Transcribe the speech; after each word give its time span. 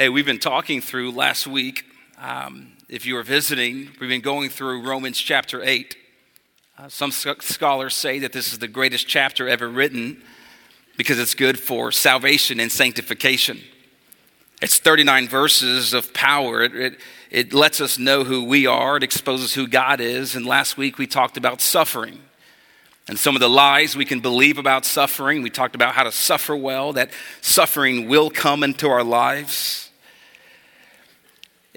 Hey, 0.00 0.08
we've 0.08 0.24
been 0.24 0.38
talking 0.38 0.80
through 0.80 1.10
last 1.10 1.46
week. 1.46 1.84
Um, 2.18 2.72
if 2.88 3.04
you 3.04 3.16
were 3.16 3.22
visiting, 3.22 3.90
we've 4.00 4.08
been 4.08 4.22
going 4.22 4.48
through 4.48 4.88
Romans 4.88 5.18
chapter 5.18 5.62
8. 5.62 5.94
Uh, 6.78 6.88
some 6.88 7.10
scholars 7.10 7.94
say 7.94 8.18
that 8.20 8.32
this 8.32 8.50
is 8.50 8.60
the 8.60 8.66
greatest 8.66 9.06
chapter 9.06 9.46
ever 9.46 9.68
written 9.68 10.22
because 10.96 11.18
it's 11.18 11.34
good 11.34 11.58
for 11.58 11.92
salvation 11.92 12.60
and 12.60 12.72
sanctification. 12.72 13.60
It's 14.62 14.78
39 14.78 15.28
verses 15.28 15.92
of 15.92 16.14
power. 16.14 16.62
It, 16.62 16.74
it, 16.74 17.00
it 17.30 17.52
lets 17.52 17.78
us 17.82 17.98
know 17.98 18.24
who 18.24 18.44
we 18.44 18.66
are, 18.66 18.96
it 18.96 19.02
exposes 19.02 19.52
who 19.52 19.68
God 19.68 20.00
is. 20.00 20.34
And 20.34 20.46
last 20.46 20.78
week 20.78 20.96
we 20.96 21.06
talked 21.06 21.36
about 21.36 21.60
suffering 21.60 22.20
and 23.06 23.18
some 23.18 23.36
of 23.36 23.40
the 23.40 23.50
lies 23.50 23.96
we 23.96 24.06
can 24.06 24.20
believe 24.20 24.56
about 24.56 24.86
suffering. 24.86 25.42
We 25.42 25.50
talked 25.50 25.74
about 25.74 25.94
how 25.94 26.04
to 26.04 26.12
suffer 26.12 26.56
well, 26.56 26.94
that 26.94 27.10
suffering 27.42 28.08
will 28.08 28.30
come 28.30 28.62
into 28.62 28.88
our 28.88 29.04
lives. 29.04 29.89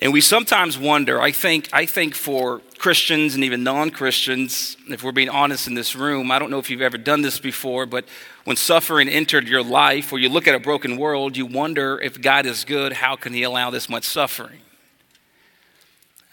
And 0.02 0.12
we 0.12 0.22
sometimes 0.22 0.78
wonder, 0.78 1.22
I 1.22 1.32
think, 1.32 1.70
I 1.72 1.86
think 1.86 2.16
for 2.16 2.62
Christians 2.78 3.36
and 3.36 3.44
even 3.44 3.64
non 3.64 3.92
Christians, 3.92 4.76
if 4.90 5.04
we're 5.04 5.12
being 5.12 5.30
honest 5.30 5.68
in 5.68 5.76
this 5.76 5.96
room, 5.96 6.32
I 6.32 6.40
don't 6.40 6.50
know 6.50 6.60
if 6.60 6.70
you've 6.70 6.82
ever 6.82 6.98
done 6.98 7.22
this 7.22 7.40
before, 7.40 7.86
but 7.86 8.06
when 8.44 8.58
suffering 8.58 9.08
entered 9.08 9.48
your 9.48 9.64
life 9.64 10.12
or 10.12 10.20
you 10.20 10.30
look 10.30 10.48
at 10.48 10.56
a 10.56 10.60
broken 10.60 10.98
world, 10.98 11.38
you 11.38 11.46
wonder 11.46 12.00
if 12.02 12.22
God 12.22 12.46
is 12.46 12.66
good, 12.66 12.94
how 12.94 13.16
can 13.16 13.34
He 13.34 13.44
allow 13.44 13.70
this 13.70 13.88
much 13.88 14.04
suffering? 14.04 14.60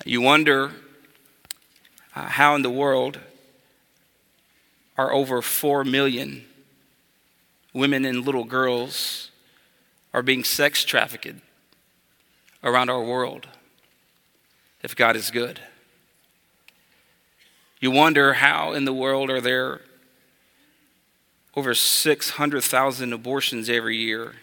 You 0.04 0.22
wonder 0.22 0.72
uh, 2.16 2.26
how 2.26 2.54
in 2.54 2.62
the 2.62 2.70
world 2.70 3.20
are 4.96 5.12
over 5.12 5.42
4 5.42 5.84
million 5.84 6.44
women 7.72 8.04
and 8.04 8.24
little 8.24 8.44
girls 8.44 9.30
are 10.12 10.22
being 10.22 10.42
sex 10.42 10.82
trafficked 10.84 11.36
around 12.64 12.90
our 12.90 13.02
world 13.02 13.46
if 14.82 14.96
God 14.96 15.16
is 15.16 15.30
good. 15.30 15.60
You 17.80 17.90
wonder 17.90 18.34
how 18.34 18.72
in 18.72 18.84
the 18.84 18.92
world 18.92 19.30
are 19.30 19.40
there 19.40 19.80
over 21.56 21.74
600,000 21.74 23.12
abortions 23.12 23.68
every 23.68 23.96
year 23.96 24.34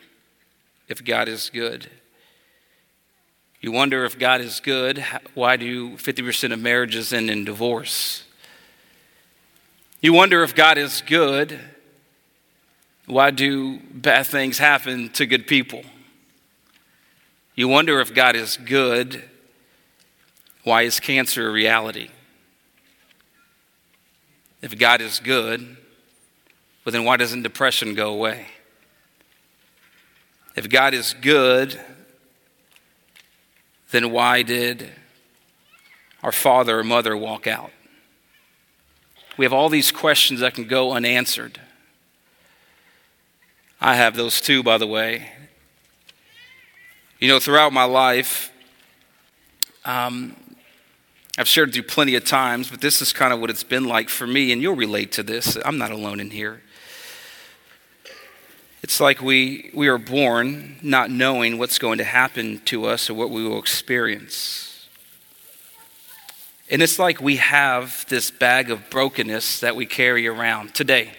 if 0.88 1.03
God 1.03 1.27
is 1.27 1.49
good. 1.49 1.89
You 3.61 3.71
wonder 3.71 4.05
if 4.05 4.19
God 4.19 4.41
is 4.41 4.59
good, 4.59 5.03
why 5.33 5.58
do 5.58 5.97
50% 5.97 6.53
of 6.53 6.59
marriages 6.59 7.11
end 7.11 7.30
in 7.30 7.43
divorce? 7.43 8.23
You 9.99 10.13
wonder 10.13 10.43
if 10.43 10.53
God 10.53 10.77
is 10.77 11.02
good, 11.05 11.59
why 13.08 13.31
do 13.31 13.80
bad 13.80 14.27
things 14.27 14.58
happen 14.58 15.09
to 15.09 15.25
good 15.25 15.47
people? 15.47 15.83
You 17.55 17.67
wonder 17.67 17.99
if 17.99 18.13
God 18.13 18.35
is 18.35 18.58
good, 18.58 19.23
why 20.67 20.81
is 20.81 20.99
cancer 20.99 21.47
a 21.47 21.51
reality? 21.51 22.09
If 24.61 24.77
God 24.77 24.99
is 24.99 25.19
good, 25.19 25.61
well, 26.83 26.91
then 26.91 27.05
why 27.05 27.15
doesn't 27.15 27.43
depression 27.43 27.95
go 27.95 28.11
away? 28.11 28.47
If 30.57 30.67
God 30.69 30.93
is 30.93 31.15
good, 31.21 31.79
then 33.91 34.11
why 34.11 34.41
did 34.41 34.89
our 36.21 36.33
father 36.33 36.79
or 36.79 36.83
mother 36.83 37.15
walk 37.15 37.47
out? 37.47 37.71
We 39.37 39.45
have 39.45 39.53
all 39.53 39.69
these 39.69 39.89
questions 39.89 40.41
that 40.41 40.53
can 40.53 40.67
go 40.67 40.91
unanswered. 40.91 41.61
I 43.79 43.95
have 43.95 44.17
those 44.17 44.41
too, 44.41 44.63
by 44.63 44.77
the 44.77 44.87
way. 44.87 45.31
You 47.19 47.29
know, 47.29 47.39
throughout 47.39 47.71
my 47.71 47.85
life, 47.85 48.52
um, 49.85 50.35
I've 51.39 51.47
shared 51.47 51.75
you 51.75 51.83
plenty 51.83 52.16
of 52.16 52.25
times, 52.25 52.69
but 52.71 52.81
this 52.81 52.99
is 52.99 53.13
kind 53.13 53.31
of 53.31 53.39
what 53.39 53.52
it's 53.52 53.63
been 53.63 53.85
like 53.85 54.09
for 54.09 54.25
me, 54.25 54.52
and 54.52 54.59
you'll 54.59 54.75
relate 54.75 55.11
to 55.13 55.23
this. 55.23 55.55
I'm 55.64 55.77
not 55.77 55.92
alone 55.92 56.20
in 56.20 56.31
here. 56.31 56.64
It's 58.81 58.99
like 58.99 59.21
we, 59.21 59.70
we 59.73 59.87
are 59.87 59.99
born 59.99 60.77
not 60.81 61.11
knowing 61.11 61.59
what's 61.59 61.77
going 61.77 61.99
to 61.99 62.03
happen 62.03 62.61
to 62.65 62.86
us 62.86 63.09
or 63.09 63.14
what 63.14 63.30
we 63.30 63.48
will 63.48 63.59
experience. 63.59 64.87
And 66.71 66.81
it's 66.81 66.98
like 66.98 67.21
we 67.21 67.36
have 67.36 68.05
this 68.09 68.31
bag 68.31 68.71
of 68.71 68.89
brokenness 68.89 69.59
that 69.59 69.75
we 69.75 69.86
carry 69.86 70.27
around 70.27 70.73
today. 70.73 71.11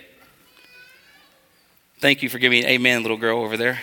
Thank 2.00 2.23
you 2.23 2.29
for 2.29 2.39
giving 2.39 2.61
me 2.61 2.65
an 2.65 2.71
amen, 2.71 3.03
little 3.03 3.17
girl 3.17 3.41
over 3.43 3.56
there. 3.56 3.79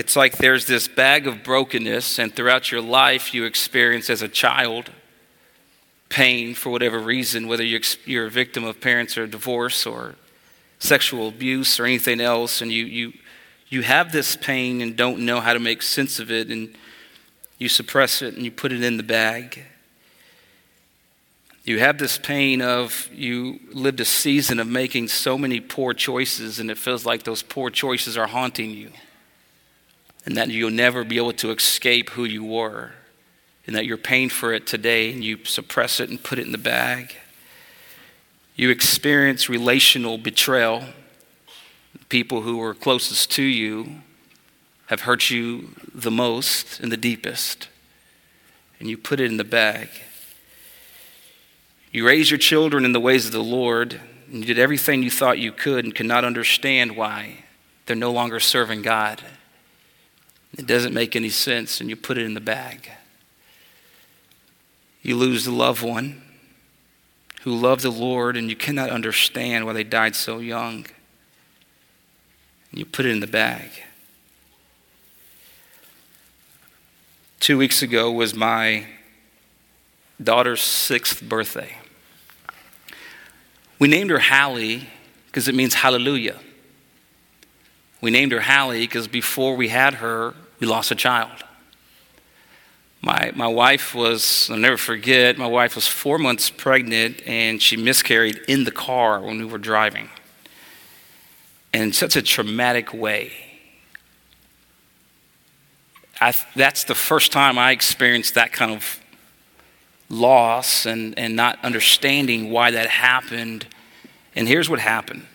It's 0.00 0.16
like 0.16 0.38
there's 0.38 0.64
this 0.64 0.88
bag 0.88 1.26
of 1.26 1.42
brokenness, 1.42 2.18
and 2.18 2.34
throughout 2.34 2.72
your 2.72 2.80
life, 2.80 3.34
you 3.34 3.44
experience 3.44 4.08
as 4.08 4.22
a 4.22 4.28
child 4.28 4.90
pain 6.08 6.54
for 6.54 6.70
whatever 6.70 6.98
reason, 6.98 7.46
whether 7.46 7.62
you're 7.62 8.26
a 8.26 8.30
victim 8.30 8.64
of 8.64 8.80
parents 8.80 9.18
or 9.18 9.26
divorce 9.26 9.84
or 9.84 10.14
sexual 10.78 11.28
abuse 11.28 11.78
or 11.78 11.84
anything 11.84 12.18
else, 12.18 12.62
and 12.62 12.72
you, 12.72 12.86
you, 12.86 13.12
you 13.68 13.82
have 13.82 14.10
this 14.10 14.36
pain 14.36 14.80
and 14.80 14.96
don't 14.96 15.18
know 15.18 15.38
how 15.38 15.52
to 15.52 15.60
make 15.60 15.82
sense 15.82 16.18
of 16.18 16.30
it, 16.30 16.48
and 16.48 16.74
you 17.58 17.68
suppress 17.68 18.22
it 18.22 18.34
and 18.34 18.42
you 18.42 18.50
put 18.50 18.72
it 18.72 18.82
in 18.82 18.96
the 18.96 19.02
bag. 19.02 19.66
You 21.62 21.78
have 21.78 21.98
this 21.98 22.16
pain 22.16 22.62
of 22.62 23.06
you 23.12 23.60
lived 23.70 24.00
a 24.00 24.06
season 24.06 24.60
of 24.60 24.66
making 24.66 25.08
so 25.08 25.36
many 25.36 25.60
poor 25.60 25.92
choices, 25.92 26.58
and 26.58 26.70
it 26.70 26.78
feels 26.78 27.04
like 27.04 27.24
those 27.24 27.42
poor 27.42 27.68
choices 27.68 28.16
are 28.16 28.28
haunting 28.28 28.70
you 28.70 28.92
and 30.24 30.36
that 30.36 30.48
you'll 30.48 30.70
never 30.70 31.04
be 31.04 31.16
able 31.16 31.32
to 31.32 31.50
escape 31.50 32.10
who 32.10 32.24
you 32.24 32.44
were, 32.44 32.92
and 33.66 33.76
that 33.76 33.86
you're 33.86 33.96
paying 33.96 34.28
for 34.28 34.52
it 34.52 34.66
today 34.66 35.12
and 35.12 35.22
you 35.22 35.44
suppress 35.44 36.00
it 36.00 36.10
and 36.10 36.22
put 36.22 36.38
it 36.38 36.46
in 36.46 36.52
the 36.52 36.58
bag. 36.58 37.14
You 38.56 38.70
experience 38.70 39.48
relational 39.48 40.18
betrayal. 40.18 40.84
People 42.08 42.42
who 42.42 42.58
were 42.58 42.74
closest 42.74 43.30
to 43.32 43.42
you 43.42 44.02
have 44.86 45.02
hurt 45.02 45.30
you 45.30 45.70
the 45.94 46.10
most 46.10 46.80
and 46.80 46.90
the 46.90 46.96
deepest, 46.96 47.68
and 48.80 48.88
you 48.88 48.98
put 48.98 49.20
it 49.20 49.30
in 49.30 49.36
the 49.36 49.44
bag. 49.44 49.88
You 51.92 52.06
raise 52.06 52.30
your 52.30 52.38
children 52.38 52.84
in 52.84 52.92
the 52.92 53.00
ways 53.00 53.26
of 53.26 53.32
the 53.32 53.42
Lord, 53.42 54.00
and 54.26 54.40
you 54.40 54.44
did 54.44 54.58
everything 54.58 55.02
you 55.02 55.10
thought 55.10 55.38
you 55.38 55.52
could 55.52 55.84
and 55.84 55.94
could 55.94 56.06
not 56.06 56.24
understand 56.24 56.96
why 56.96 57.44
they're 57.86 57.96
no 57.96 58.12
longer 58.12 58.40
serving 58.40 58.82
God. 58.82 59.22
It 60.56 60.66
doesn't 60.66 60.92
make 60.92 61.14
any 61.14 61.30
sense, 61.30 61.80
and 61.80 61.88
you 61.88 61.96
put 61.96 62.18
it 62.18 62.24
in 62.24 62.34
the 62.34 62.40
bag. 62.40 62.90
You 65.02 65.16
lose 65.16 65.44
the 65.44 65.52
loved 65.52 65.82
one 65.82 66.22
who 67.42 67.54
loved 67.54 67.82
the 67.82 67.90
Lord, 67.90 68.36
and 68.36 68.50
you 68.50 68.56
cannot 68.56 68.90
understand 68.90 69.64
why 69.64 69.72
they 69.72 69.84
died 69.84 70.14
so 70.14 70.38
young. 70.38 70.86
You 72.72 72.84
put 72.84 73.06
it 73.06 73.10
in 73.10 73.20
the 73.20 73.26
bag. 73.26 73.70
Two 77.40 77.56
weeks 77.56 77.80
ago 77.80 78.12
was 78.12 78.34
my 78.34 78.86
daughter's 80.22 80.60
sixth 80.60 81.22
birthday. 81.22 81.76
We 83.78 83.88
named 83.88 84.10
her 84.10 84.18
Hallie 84.18 84.88
because 85.26 85.48
it 85.48 85.54
means 85.54 85.72
hallelujah. 85.72 86.38
We 88.00 88.10
named 88.10 88.32
her 88.32 88.40
Hallie 88.40 88.80
because 88.80 89.08
before 89.08 89.56
we 89.56 89.68
had 89.68 89.94
her, 89.94 90.34
we 90.58 90.66
lost 90.66 90.90
a 90.90 90.94
child. 90.94 91.44
My, 93.02 93.32
my 93.34 93.46
wife 93.46 93.94
was, 93.94 94.50
I'll 94.50 94.58
never 94.58 94.76
forget, 94.76 95.38
my 95.38 95.46
wife 95.46 95.74
was 95.74 95.86
four 95.86 96.18
months 96.18 96.50
pregnant 96.50 97.22
and 97.26 97.60
she 97.62 97.76
miscarried 97.76 98.40
in 98.46 98.64
the 98.64 98.70
car 98.70 99.20
when 99.20 99.38
we 99.38 99.44
were 99.44 99.58
driving. 99.58 100.10
In 101.72 101.92
such 101.92 102.16
a 102.16 102.22
traumatic 102.22 102.92
way. 102.92 103.32
I, 106.20 106.34
that's 106.54 106.84
the 106.84 106.94
first 106.94 107.32
time 107.32 107.58
I 107.58 107.70
experienced 107.70 108.34
that 108.34 108.52
kind 108.52 108.72
of 108.72 109.00
loss 110.10 110.84
and, 110.84 111.18
and 111.18 111.34
not 111.36 111.58
understanding 111.64 112.50
why 112.50 112.72
that 112.72 112.88
happened. 112.88 113.66
And 114.34 114.46
here's 114.46 114.68
what 114.68 114.80
happened 114.80 115.26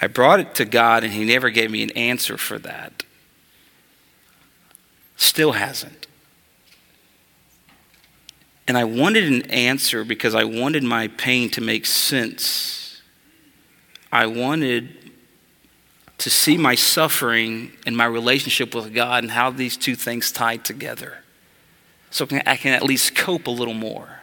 I 0.00 0.06
brought 0.06 0.40
it 0.40 0.54
to 0.56 0.64
God, 0.64 1.04
and 1.04 1.12
He 1.12 1.24
never 1.24 1.50
gave 1.50 1.70
me 1.70 1.82
an 1.82 1.90
answer 1.90 2.36
for 2.36 2.58
that. 2.60 3.04
Still 5.16 5.52
hasn't. 5.52 6.06
And 8.66 8.78
I 8.78 8.84
wanted 8.84 9.24
an 9.24 9.50
answer 9.50 10.04
because 10.04 10.34
I 10.34 10.44
wanted 10.44 10.84
my 10.84 11.08
pain 11.08 11.50
to 11.50 11.60
make 11.60 11.86
sense. 11.86 13.02
I 14.12 14.26
wanted 14.26 15.12
to 16.18 16.30
see 16.30 16.56
my 16.56 16.74
suffering 16.74 17.72
and 17.84 17.96
my 17.96 18.04
relationship 18.04 18.74
with 18.74 18.94
God 18.94 19.24
and 19.24 19.32
how 19.32 19.50
these 19.50 19.76
two 19.76 19.96
things 19.96 20.30
tied 20.30 20.64
together. 20.64 21.18
So 22.10 22.26
I 22.46 22.56
can 22.56 22.72
at 22.72 22.82
least 22.82 23.14
cope 23.14 23.46
a 23.46 23.50
little 23.50 23.74
more. 23.74 24.20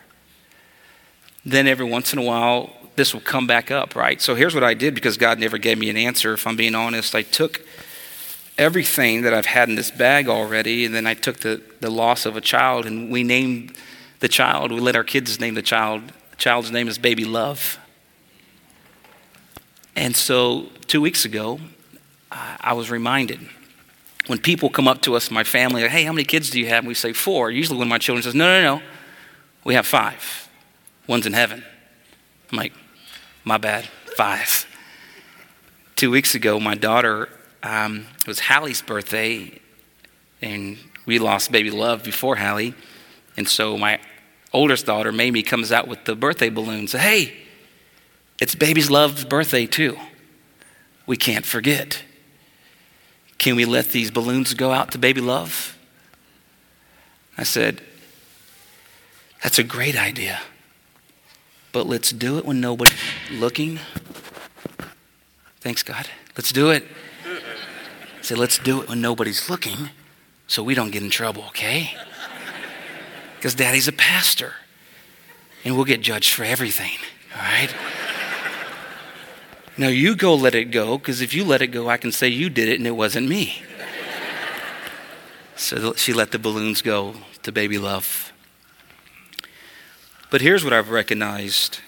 Then 1.46 1.68
every 1.68 1.86
once 1.86 2.14
in 2.14 2.20
a 2.20 2.24
while, 2.24 2.72
this 2.98 3.14
will 3.14 3.22
come 3.22 3.48
back 3.48 3.72
up, 3.72 3.96
right? 3.96 4.20
So 4.22 4.36
here's 4.36 4.54
what 4.54 4.64
I 4.64 4.74
did 4.74 4.94
because 4.94 5.18
God 5.18 5.40
never 5.40 5.58
gave 5.58 5.78
me 5.78 5.90
an 5.90 5.96
answer. 5.96 6.34
If 6.34 6.46
I'm 6.46 6.58
being 6.58 6.76
honest, 6.76 7.16
I 7.16 7.22
took 7.22 7.62
everything 8.58 9.22
that 9.22 9.34
I've 9.34 9.46
had 9.46 9.70
in 9.70 9.76
this 9.76 9.92
bag 9.92 10.28
already, 10.28 10.84
and 10.84 10.94
then 10.94 11.06
I 11.08 11.14
took 11.14 11.40
the, 11.40 11.62
the 11.80 11.92
loss 11.92 12.26
of 12.26 12.36
a 12.36 12.42
child 12.42 12.86
and 12.86 13.12
we 13.12 13.24
named 13.24 13.78
the 14.20 14.28
child, 14.28 14.72
we 14.72 14.80
let 14.80 14.96
our 14.96 15.04
kids 15.04 15.40
name 15.40 15.54
the 15.54 15.62
child. 15.62 16.02
The 16.32 16.38
child's 16.38 16.72
name 16.72 16.88
is 16.88 16.98
Baby 16.98 17.24
Love. 17.24 17.80
And 19.96 20.16
so 20.16 20.68
two 20.88 21.02
weeks 21.02 21.24
ago, 21.24 21.60
I 22.32 22.74
was 22.74 22.90
reminded 22.90 23.40
when 24.26 24.40
people 24.40 24.70
come 24.70 24.88
up 24.88 25.02
to 25.04 25.16
us, 25.16 25.32
my 25.32 25.44
family, 25.44 25.84
like, 25.84 25.92
hey, 25.92 26.04
how 26.04 26.12
many 26.12 26.26
kids 26.26 26.50
do 26.50 26.60
you 26.60 26.68
have? 26.68 26.80
And 26.80 26.88
we 26.88 26.94
say 26.94 27.14
four. 27.14 27.50
Usually 27.50 27.78
one 27.78 27.88
of 27.88 27.90
my 27.90 27.98
children 27.98 28.24
says, 28.24 28.36
no, 28.36 28.46
no, 28.46 28.76
no, 28.76 28.84
we 29.64 29.76
have 29.76 29.88
five. 29.88 30.50
One's 31.08 31.26
in 31.26 31.34
heaven. 31.34 31.64
I'm 32.52 32.58
like, 32.58 32.74
my 33.48 33.58
bad, 33.58 33.86
five. 34.18 34.66
Two 35.96 36.12
weeks 36.12 36.36
ago, 36.36 36.60
my 36.60 36.76
daughter, 36.76 37.30
um, 37.64 38.06
it 38.20 38.28
was 38.28 38.40
Hallie's 38.42 38.82
birthday, 38.82 39.62
and 40.42 40.78
we 41.06 41.18
lost 41.18 41.50
baby 41.50 41.72
Love 41.72 42.04
before 42.04 42.36
Hallie. 42.36 42.76
And 43.38 43.48
so 43.48 43.78
my 43.78 44.02
oldest 44.52 44.86
daughter, 44.86 45.14
Mamie, 45.14 45.44
comes 45.44 45.72
out 45.72 45.88
with 45.88 46.04
the 46.04 46.14
birthday 46.14 46.50
balloons. 46.50 46.92
Hey, 46.92 47.38
it's 48.42 48.54
baby's 48.54 48.92
Love's 48.92 49.24
birthday 49.24 49.66
too. 49.66 49.98
We 51.06 51.16
can't 51.16 51.46
forget. 51.46 52.04
Can 53.38 53.56
we 53.56 53.64
let 53.64 53.92
these 53.92 54.12
balloons 54.12 54.54
go 54.56 54.74
out 54.74 54.92
to 54.92 54.98
baby 54.98 55.22
Love? 55.22 55.78
I 57.38 57.44
said, 57.44 57.82
That's 59.42 59.58
a 59.58 59.64
great 59.64 59.98
idea. 59.98 60.42
But 61.78 61.86
let's 61.86 62.12
do 62.12 62.40
it 62.40 62.46
when 62.46 62.60
nobody's 62.60 62.98
looking. 63.32 63.80
Thanks, 65.60 65.84
God. 65.84 66.08
Let's 66.36 66.52
do 66.52 66.72
it. 66.72 66.84
Say, 68.24 68.34
Let's 68.34 68.58
do 68.58 68.82
it 68.82 68.90
when 68.90 69.00
nobody's 69.00 69.48
looking 69.48 69.92
so 70.48 70.64
we 70.64 70.74
don't 70.74 70.90
get 70.90 71.04
in 71.04 71.12
trouble, 71.12 71.44
okay? 71.50 71.92
Because 73.36 73.54
daddy's 73.54 73.88
a 73.88 73.92
pastor 73.92 74.56
and 75.64 75.76
we'll 75.76 75.86
get 75.86 76.02
judged 76.02 76.34
for 76.34 76.44
everything, 76.44 76.98
all 77.36 77.44
right? 77.44 77.72
Now 79.78 79.90
you 79.90 80.16
go 80.16 80.34
let 80.34 80.56
it 80.56 80.72
go, 80.72 80.98
because 80.98 81.22
if 81.22 81.36
you 81.36 81.46
let 81.46 81.62
it 81.62 81.68
go, 81.68 81.90
I 81.90 81.98
can 81.98 82.12
say 82.12 82.28
you 82.28 82.50
did 82.50 82.70
it 82.70 82.80
and 82.80 82.88
it 82.88 82.96
wasn't 82.96 83.30
me. 83.30 83.62
so 85.56 85.94
she 85.94 86.12
let 86.12 86.32
the 86.32 86.40
balloons 86.40 86.82
go 86.82 87.14
to 87.44 87.52
baby 87.52 87.78
love. 87.78 88.27
But 90.30 90.42
here's 90.42 90.64
what 90.64 90.74
I've 90.74 90.90
recognized 90.90 91.80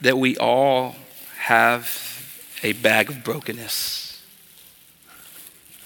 that 0.00 0.18
we 0.18 0.36
all 0.36 0.96
have 1.38 2.00
a 2.62 2.72
bag 2.72 3.10
of 3.10 3.22
brokenness. 3.22 4.22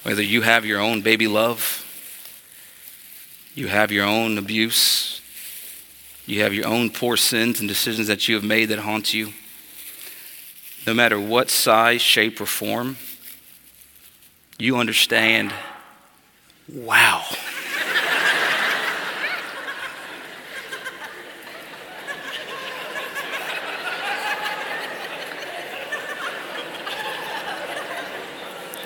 Whether 0.02 0.22
you 0.22 0.42
have 0.42 0.64
your 0.64 0.80
own 0.80 1.02
baby 1.02 1.26
love, 1.26 1.84
you 3.54 3.68
have 3.68 3.90
your 3.90 4.06
own 4.06 4.38
abuse, 4.38 5.20
you 6.26 6.42
have 6.42 6.54
your 6.54 6.66
own 6.66 6.90
poor 6.90 7.16
sins 7.16 7.58
and 7.58 7.68
decisions 7.68 8.06
that 8.06 8.28
you 8.28 8.36
have 8.36 8.44
made 8.44 8.66
that 8.66 8.78
haunt 8.78 9.12
you 9.12 9.32
no 10.88 10.94
matter 10.94 11.20
what 11.20 11.50
size, 11.50 12.00
shape, 12.00 12.40
or 12.40 12.46
form, 12.46 12.96
you 14.58 14.78
understand 14.78 15.52
wow. 16.72 17.24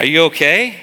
Are 0.02 0.06
you 0.06 0.22
okay? 0.22 0.80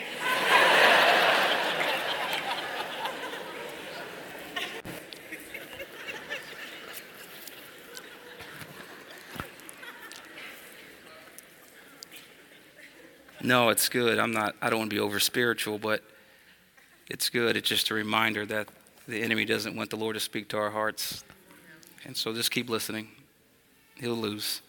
No, 13.44 13.68
it's 13.68 13.90
good. 13.90 14.20
I'm 14.20 14.32
not, 14.32 14.56
I 14.62 14.70
don't 14.70 14.80
want 14.80 14.90
to 14.90 14.96
be 14.96 15.02
over 15.02 15.20
spiritual, 15.20 15.78
but 15.80 16.02
it's 17.10 17.28
good. 17.28 17.58
It's 17.58 17.68
just 17.68 17.90
a 17.90 17.94
reminder 17.94 18.46
that 18.46 18.70
the 19.06 19.22
enemy 19.22 19.44
doesn't 19.44 19.76
want 19.76 19.90
the 19.90 19.98
Lord 19.98 20.14
to 20.14 20.22
speak 20.22 20.48
to 20.48 20.58
our 20.58 20.70
hearts. 20.70 21.26
And 22.06 22.16
so 22.16 22.34
just 22.34 22.52
keep 22.52 22.70
listening. 22.70 23.10
He'll 24.00 24.16
lose. 24.16 24.62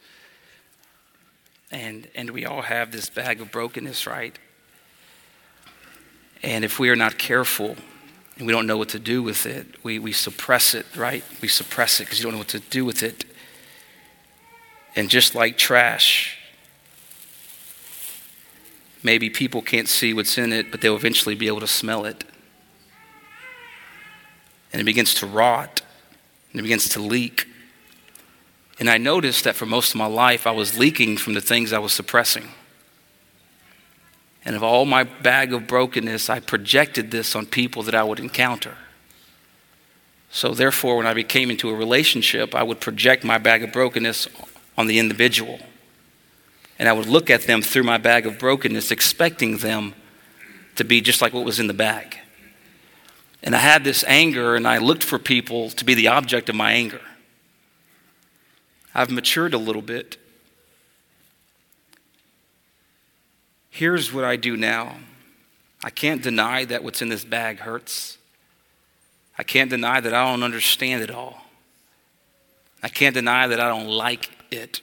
And, 1.71 2.09
and 2.15 2.31
we 2.31 2.45
all 2.45 2.63
have 2.63 2.91
this 2.91 3.09
bag 3.09 3.41
of 3.41 3.53
brokenness, 3.53 4.07
right? 4.07 4.37
And 6.43 6.65
if 6.65 6.79
we 6.79 6.91
are 6.91 6.97
not 6.97 7.19
careful 7.19 7.77
and 8.37 8.47
we 8.47 8.53
don't 8.53 8.67
know 8.67 8.77
what 8.77 8.89
to 8.91 8.99
do 8.99 9.23
with 9.23 9.47
it, 9.47 9.67
we, 9.85 9.99
we 9.99 10.13
suppress 10.13 10.75
it, 10.75 10.87
right? 10.97 11.23
We 11.41 11.49
suppress 11.49 12.01
it 12.01 12.05
because 12.05 12.19
you 12.19 12.25
don't 12.25 12.33
know 12.33 12.39
what 12.39 12.49
to 12.49 12.61
do 12.61 12.85
with 12.85 13.03
it. 13.03 13.25
And 14.97 15.09
just 15.09 15.35
like 15.35 15.57
trash, 15.57 16.41
Maybe 19.03 19.31
people 19.31 19.63
can't 19.63 19.89
see 19.89 20.13
what's 20.13 20.37
in 20.37 20.53
it, 20.53 20.71
but 20.71 20.81
they'll 20.81 20.97
eventually 20.97 21.35
be 21.35 21.47
able 21.47 21.61
to 21.61 21.67
smell 21.67 22.05
it. 22.05 22.25
And 24.73 24.81
it 24.81 24.85
begins 24.85 25.15
to 25.15 25.27
rot, 25.27 25.83
and 26.53 26.61
it 26.61 26.63
begins 26.63 26.89
to 26.91 27.01
leak. 27.01 27.47
And 28.81 28.91
I 28.91 28.99
noticed 28.99 29.45
that 29.45 29.55
for 29.55 29.67
most 29.67 29.91
of 29.91 29.97
my 29.97 30.07
life, 30.07 30.47
I 30.47 30.51
was 30.51 30.77
leaking 30.77 31.19
from 31.19 31.35
the 31.35 31.41
things 31.41 31.73
I 31.73 31.79
was 31.79 31.93
suppressing. 31.93 32.49
And 34.45 34.57
of 34.57 34.65
all 34.65 34.87
my 34.87 35.05
bag 35.05 35.53
of 35.53 35.69
brokenness, 35.69 36.29
I 36.29 36.41
projected 36.41 37.13
this 37.13 37.37
on 37.37 37.47
people 37.47 37.85
that 37.85 37.95
I 37.95 38.03
would 38.03 38.19
encounter. 38.19 38.77
So, 40.33 40.55
therefore, 40.55 40.97
when 40.97 41.07
I 41.07 41.15
became 41.15 41.51
into 41.51 41.69
a 41.69 41.75
relationship, 41.75 42.55
I 42.55 42.63
would 42.63 42.81
project 42.81 43.23
my 43.23 43.39
bag 43.39 43.63
of 43.63 43.73
brokenness 43.73 44.29
on 44.77 44.87
the 44.87 44.99
individual 44.99 45.61
and 46.81 46.89
I 46.89 46.95
would 46.95 47.07
look 47.07 47.29
at 47.29 47.43
them 47.43 47.61
through 47.61 47.83
my 47.83 47.99
bag 47.99 48.25
of 48.27 48.39
brokenness, 48.39 48.91
expecting 48.91 49.59
them 49.59 49.95
to 50.77 50.83
be 50.83 51.03
just 51.03 51.21
like 51.21 51.35
what 51.35 51.45
was 51.45 51.61
in 51.61 51.67
the 51.67 51.75
bag. 51.75 52.17
And 53.43 53.55
I 53.55 53.59
had 53.59 53.85
this 53.85 54.03
anger, 54.09 54.57
and 54.57 54.67
I 54.67 54.79
looked 54.79 55.05
for 55.05 55.19
people 55.19 55.69
to 55.73 55.85
be 55.85 55.93
the 55.93 56.09
object 56.09 56.49
of 56.49 56.55
my 56.55 56.73
anger. 56.73 57.03
I've 58.95 59.11
matured 59.11 59.55
a 59.55 59.59
little 59.59 59.83
bit. 59.83 60.17
Here's 63.71 64.13
what 64.13 64.25
I 64.25 64.37
do 64.37 64.57
now 64.57 64.97
I 65.83 65.91
can't 65.91 66.23
deny 66.23 66.65
that 66.67 66.85
what's 66.85 67.01
in 67.01 67.09
this 67.09 67.25
bag 67.25 67.61
hurts. 67.61 68.19
I 69.39 69.43
can't 69.43 69.71
deny 69.71 70.01
that 70.01 70.13
I 70.13 70.31
don't 70.31 70.43
understand 70.43 71.03
it 71.03 71.11
all. 71.11 71.47
I 72.83 72.89
can't 72.89 73.15
deny 73.15 73.47
that 73.47 73.61
I 73.61 73.69
don't 73.69 73.89
like 73.89 74.31
it. 74.51 74.83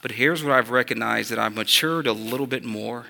But 0.00 0.12
here's 0.12 0.42
what 0.42 0.52
I've 0.52 0.70
recognized 0.70 1.30
that 1.30 1.38
I've 1.38 1.54
matured 1.54 2.06
a 2.06 2.12
little 2.12 2.46
bit 2.46 2.64
more. 2.64 3.06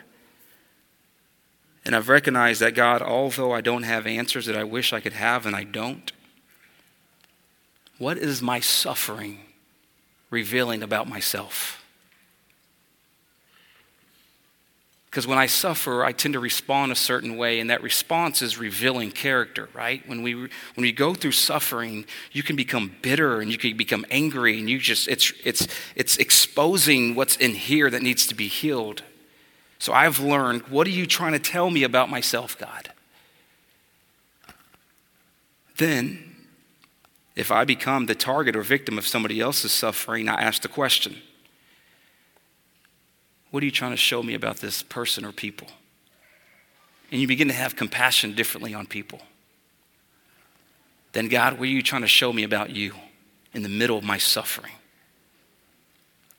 And 1.84 1.94
I've 1.94 2.08
recognized 2.08 2.60
that 2.60 2.74
God, 2.74 3.02
although 3.02 3.52
I 3.52 3.60
don't 3.60 3.82
have 3.82 4.06
answers 4.06 4.46
that 4.46 4.56
I 4.56 4.64
wish 4.64 4.92
I 4.92 5.00
could 5.00 5.12
have 5.12 5.46
and 5.46 5.54
I 5.54 5.64
don't, 5.64 6.10
what 7.98 8.18
is 8.18 8.42
my 8.42 8.58
suffering 8.58 9.40
revealing 10.34 10.82
about 10.82 11.08
myself? 11.08 11.80
Because 15.14 15.28
when 15.28 15.38
I 15.38 15.46
suffer, 15.46 16.04
I 16.04 16.10
tend 16.10 16.34
to 16.34 16.40
respond 16.40 16.90
a 16.90 16.96
certain 16.96 17.36
way, 17.36 17.60
and 17.60 17.70
that 17.70 17.84
response 17.84 18.42
is 18.42 18.58
revealing 18.58 19.12
character, 19.12 19.68
right? 19.72 20.02
When 20.08 20.24
we, 20.24 20.34
when 20.34 20.50
we 20.76 20.90
go 20.90 21.14
through 21.14 21.30
suffering, 21.30 22.04
you 22.32 22.42
can 22.42 22.56
become 22.56 22.96
bitter 23.00 23.40
and 23.40 23.48
you 23.48 23.56
can 23.56 23.76
become 23.76 24.04
angry, 24.10 24.58
and 24.58 24.68
you 24.68 24.80
just, 24.80 25.06
it's, 25.06 25.32
it's, 25.44 25.68
it's 25.94 26.16
exposing 26.16 27.14
what's 27.14 27.36
in 27.36 27.52
here 27.52 27.90
that 27.90 28.02
needs 28.02 28.26
to 28.26 28.34
be 28.34 28.48
healed. 28.48 29.04
So 29.78 29.92
I've 29.92 30.18
learned 30.18 30.62
what 30.62 30.84
are 30.88 30.90
you 30.90 31.06
trying 31.06 31.32
to 31.34 31.38
tell 31.38 31.70
me 31.70 31.84
about 31.84 32.10
myself, 32.10 32.58
God? 32.58 32.90
Then, 35.76 36.33
if 37.36 37.50
I 37.50 37.64
become 37.64 38.06
the 38.06 38.14
target 38.14 38.54
or 38.54 38.62
victim 38.62 38.96
of 38.98 39.06
somebody 39.06 39.40
else's 39.40 39.72
suffering, 39.72 40.28
I 40.28 40.40
ask 40.42 40.62
the 40.62 40.68
question 40.68 41.16
what 43.50 43.62
are 43.62 43.66
you 43.66 43.72
trying 43.72 43.92
to 43.92 43.96
show 43.96 44.20
me 44.20 44.34
about 44.34 44.56
this 44.56 44.82
person 44.82 45.24
or 45.24 45.30
people? 45.30 45.68
And 47.12 47.20
you 47.20 47.28
begin 47.28 47.46
to 47.46 47.54
have 47.54 47.76
compassion 47.76 48.34
differently 48.34 48.74
on 48.74 48.86
people. 48.86 49.20
Then, 51.12 51.28
God, 51.28 51.52
what 51.52 51.62
are 51.62 51.66
you 51.66 51.80
trying 51.80 52.02
to 52.02 52.08
show 52.08 52.32
me 52.32 52.42
about 52.42 52.70
you 52.70 52.94
in 53.52 53.62
the 53.62 53.68
middle 53.68 53.96
of 53.96 54.02
my 54.02 54.18
suffering? 54.18 54.72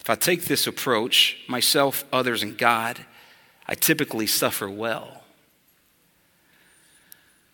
If 0.01 0.09
I 0.09 0.15
take 0.15 0.43
this 0.43 0.67
approach, 0.67 1.37
myself, 1.47 2.03
others, 2.11 2.43
and 2.43 2.57
God, 2.57 3.05
I 3.65 3.75
typically 3.75 4.27
suffer 4.27 4.69
well. 4.69 5.23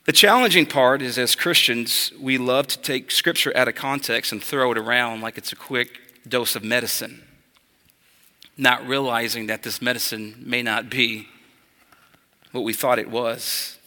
The 0.05 0.12
challenging 0.12 0.65
part 0.65 1.01
is 1.01 1.17
as 1.17 1.36
Christians, 1.36 2.12
we 2.20 2.38
love 2.38 2.67
to 2.67 2.79
take 2.79 3.12
scripture 3.12 3.55
out 3.55 3.67
of 3.67 3.75
context 3.75 4.31
and 4.31 4.43
throw 4.43 4.72
it 4.72 4.77
around 4.77 5.22
like 5.22 5.38
it's 5.38 5.51
a 5.51 5.55
quick 5.55 6.00
dose 6.27 6.55
of 6.55 6.63
medicine 6.63 7.24
not 8.62 8.88
realizing 8.88 9.48
that 9.48 9.63
this 9.63 9.81
medicine 9.81 10.36
may 10.38 10.62
not 10.62 10.89
be 10.89 11.27
what 12.51 12.63
we 12.63 12.74
thought 12.74 13.00
it 13.00 13.10
was. 13.10 13.77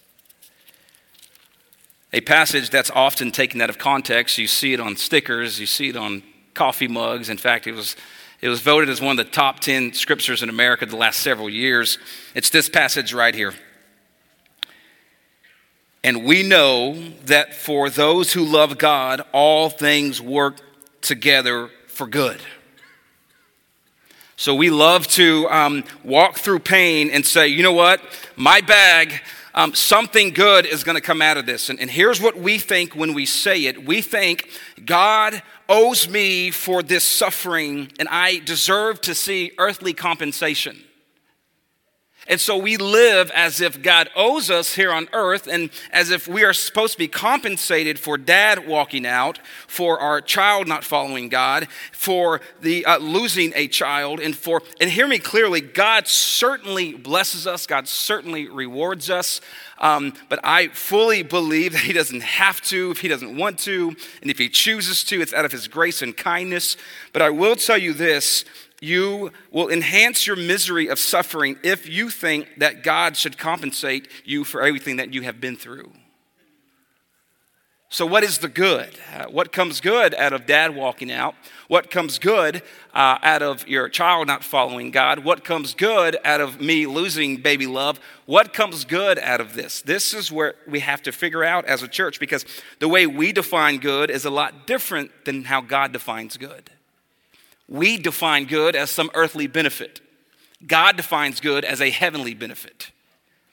A 2.13 2.21
passage 2.21 2.71
that's 2.71 2.91
often 2.91 3.31
taken 3.31 3.61
out 3.61 3.71
of 3.71 3.79
context. 3.79 4.37
You 4.37 4.49
see 4.49 4.73
it 4.73 4.81
on 4.81 4.97
stickers, 4.97 5.61
you 5.61 5.67
see 5.67 5.91
it 5.91 5.97
on 5.97 6.23
coffee 6.55 6.89
mugs. 6.89 7.29
In 7.29 7.37
fact, 7.37 7.69
it 7.69 7.73
was, 7.73 7.95
it 8.41 8.49
was 8.49 8.61
voted 8.61 8.89
as 8.89 9.01
one 9.01 9.19
of 9.19 9.25
the 9.25 9.31
top 9.31 9.61
10 9.61 9.93
scriptures 9.93 10.43
in 10.43 10.49
America 10.49 10.87
the 10.87 10.97
last 10.97 11.21
several 11.21 11.49
years. 11.49 11.99
It's 12.35 12.51
this 12.51 12.69
passage 12.69 13.13
right 13.13 13.35
here. 13.35 13.55
And 16.05 16.23
we 16.27 16.43
know 16.43 16.97
that 17.25 17.55
for 17.55 17.89
those 17.89 18.35
who 18.35 18.45
love 18.45 18.77
God, 18.77 19.23
all 19.33 19.71
things 19.71 20.21
work 20.21 20.59
together 21.01 21.71
for 21.87 22.07
good. 22.07 22.41
So 24.37 24.55
we 24.55 24.69
love 24.69 25.07
to 25.09 25.49
um, 25.49 25.83
walk 26.05 26.37
through 26.37 26.59
pain 26.59 27.09
and 27.09 27.25
say, 27.25 27.49
you 27.49 27.63
know 27.63 27.73
what? 27.73 28.03
My 28.37 28.61
bag, 28.61 29.15
um, 29.55 29.75
something 29.75 30.35
good 30.35 30.67
is 30.67 30.85
going 30.85 30.97
to 30.97 31.01
come 31.01 31.23
out 31.23 31.39
of 31.39 31.47
this. 31.47 31.71
And, 31.71 31.81
and 31.81 31.91
here's 31.91 32.21
what 32.21 32.37
we 32.37 32.59
think 32.59 32.95
when 32.95 33.15
we 33.15 33.25
say 33.25 33.65
it 33.65 33.87
we 33.87 34.03
think 34.03 34.51
God 34.85 35.43
owes 35.71 36.07
me 36.07 36.51
for 36.51 36.83
this 36.83 37.05
suffering, 37.05 37.91
and 37.99 38.09
I 38.11 38.41
deserve 38.41 39.01
to 39.03 39.15
see 39.15 39.53
earthly 39.57 39.95
compensation. 39.95 40.85
And 42.27 42.41
so 42.41 42.57
we 42.57 42.77
live 42.79 43.31
as 43.33 43.61
if 43.61 43.83
God 43.83 44.09
owes 44.17 44.51
us 44.51 44.75
here 44.75 44.93
on 44.93 45.09
earth 45.13 45.47
and 45.47 45.71
as 45.93 46.11
if 46.11 46.27
we 46.27 46.43
are 46.43 46.55
supposed 46.55 46.95
to 46.95 46.99
be 46.99 47.09
compensated 47.09 47.99
for 47.99 48.17
dad 48.17 48.67
walking 48.67 49.05
out, 49.05 49.39
for 49.67 49.99
our 49.99 50.23
child 50.23 50.67
not 50.67 50.85
following 50.85 51.29
God, 51.29 51.69
for 51.93 52.41
the 52.61 52.87
uh, 52.87 52.99
losing 52.99 53.53
a 53.55 53.69
child, 53.69 54.21
and 54.21 54.35
for, 54.35 54.63
and 54.81 54.91
hear 54.91 55.07
me 55.07 55.19
clearly, 55.19 55.61
God 55.61 56.09
certainly 56.09 56.95
blesses 56.95 57.47
us, 57.47 57.67
God 57.67 57.89
certainly 57.89 58.49
rewards 58.49 59.11
us. 59.11 59.41
Um, 59.79 60.15
but 60.29 60.41
I 60.43 60.69
fully 60.69 61.23
believe 61.23 61.73
that 61.73 61.83
He 61.83 61.93
doesn't 61.93 62.23
have 62.23 62.61
to 62.63 62.91
if 62.91 63.01
He 63.01 63.09
doesn't 63.09 63.37
want 63.37 63.59
to, 63.61 63.95
and 64.23 64.31
if 64.31 64.39
He 64.39 64.49
chooses 64.49 65.05
to, 65.05 65.21
it's 65.21 65.35
out 65.35 65.45
of 65.45 65.53
His 65.53 65.69
grace 65.69 66.01
and 66.01 66.17
kindness. 66.17 66.77
But 67.13 67.23
I 67.23 67.31
will 67.31 67.57
tell 67.57 67.77
you 67.77 67.93
this 67.93 68.45
you 68.85 69.33
will 69.51 69.69
enhance 69.69 70.27
your 70.27 70.37
misery 70.37 70.89
of 70.89 70.99
suffering 70.99 71.59
if 71.63 71.89
you 71.89 72.11
think 72.11 72.49
that 72.59 72.83
God 72.83 73.17
should 73.17 73.39
compensate 73.39 74.09
you 74.25 74.45
for 74.45 74.63
everything 74.63 74.97
that 74.97 75.13
you 75.13 75.23
have 75.23 75.41
been 75.41 75.57
through. 75.57 75.91
So, 77.95 78.07
what 78.07 78.25
is 78.25 78.39
the 78.39 78.49
good? 78.49 78.99
Uh, 79.15 79.27
what 79.27 79.53
comes 79.53 79.81
good 79.81 80.17
out 80.17 80.33
of 80.33 80.47
dad 80.47 80.75
walking 80.75 81.13
out? 81.13 81.37
What 81.69 81.93
comes 81.93 82.19
good 82.19 82.57
uh, 82.93 83.19
out 83.23 83.41
of 83.41 83.69
your 83.69 83.89
child 83.89 84.27
not 84.27 84.43
following 84.43 84.91
God? 84.91 85.21
What 85.21 85.45
comes 85.45 85.75
good 85.75 86.17
out 86.25 86.41
of 86.41 86.61
me 86.61 86.87
losing 86.87 87.37
baby 87.37 87.69
love? 87.69 88.01
What 88.27 88.53
comes 88.53 88.85
good 88.85 89.21
out 89.21 89.41
of 89.41 89.55
this? 89.55 89.81
This 89.81 90.13
is 90.13 90.33
where 90.33 90.57
we 90.67 90.81
have 90.81 91.03
to 91.03 91.13
figure 91.13 91.45
out 91.45 91.67
as 91.67 91.85
a 91.85 91.89
church 91.89 92.19
because 92.19 92.45
the 92.81 92.89
way 92.89 93.07
we 93.07 93.31
define 93.31 93.79
good 93.79 94.11
is 94.11 94.25
a 94.25 94.31
lot 94.31 94.67
different 94.67 95.13
than 95.25 95.45
how 95.45 95.61
God 95.61 95.93
defines 95.93 96.37
good. 96.37 96.71
We 97.75 97.97
define 97.97 98.45
good 98.45 98.77
as 98.77 98.89
some 98.89 99.11
earthly 99.15 99.49
benefit. 99.49 100.01
God 100.65 100.97
defines 100.97 101.41
good 101.41 101.65
as 101.65 101.81
a 101.81 101.91
heavenly 101.91 102.33
benefit. 102.33 102.93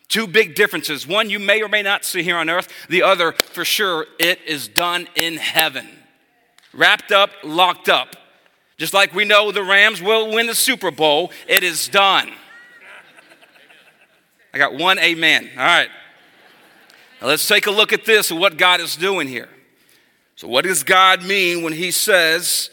Two 0.10 0.28
big 0.28 0.54
differences. 0.54 1.08
One 1.08 1.32
you 1.32 1.40
may 1.40 1.64
or 1.64 1.68
may 1.68 1.82
not 1.82 2.06
see 2.06 2.22
here 2.22 2.38
on 2.38 2.48
earth, 2.48 2.72
the 2.88 3.02
other, 3.02 3.32
for 3.32 3.66
sure, 3.66 4.06
it 4.20 4.40
is 4.46 4.68
done 4.68 5.08
in 5.16 5.38
heaven. 5.38 5.88
Wrapped 6.72 7.12
up, 7.12 7.32
locked 7.44 7.90
up. 7.90 8.16
Just 8.78 8.94
like 8.94 9.16
we 9.16 9.26
know 9.26 9.52
the 9.52 9.64
Rams 9.64 10.04
will 10.04 10.32
win 10.32 10.46
the 10.46 10.54
Super 10.54 10.92
Bowl, 10.92 11.32
it 11.48 11.64
is 11.64 11.88
done. 11.88 12.32
I 14.54 14.60
got 14.60 14.76
one 14.76 15.00
amen. 15.00 15.50
All 15.58 15.64
right. 15.64 15.90
Now 17.20 17.28
let's 17.28 17.48
take 17.48 17.66
a 17.66 17.72
look 17.72 17.92
at 17.92 18.06
this 18.06 18.30
and 18.30 18.40
what 18.40 18.56
God 18.58 18.82
is 18.82 18.96
doing 18.96 19.28
here. 19.28 19.50
So, 20.36 20.48
what 20.48 20.64
does 20.64 20.84
God 20.84 21.24
mean 21.24 21.64
when 21.64 21.74
He 21.74 21.90
says, 21.90 22.70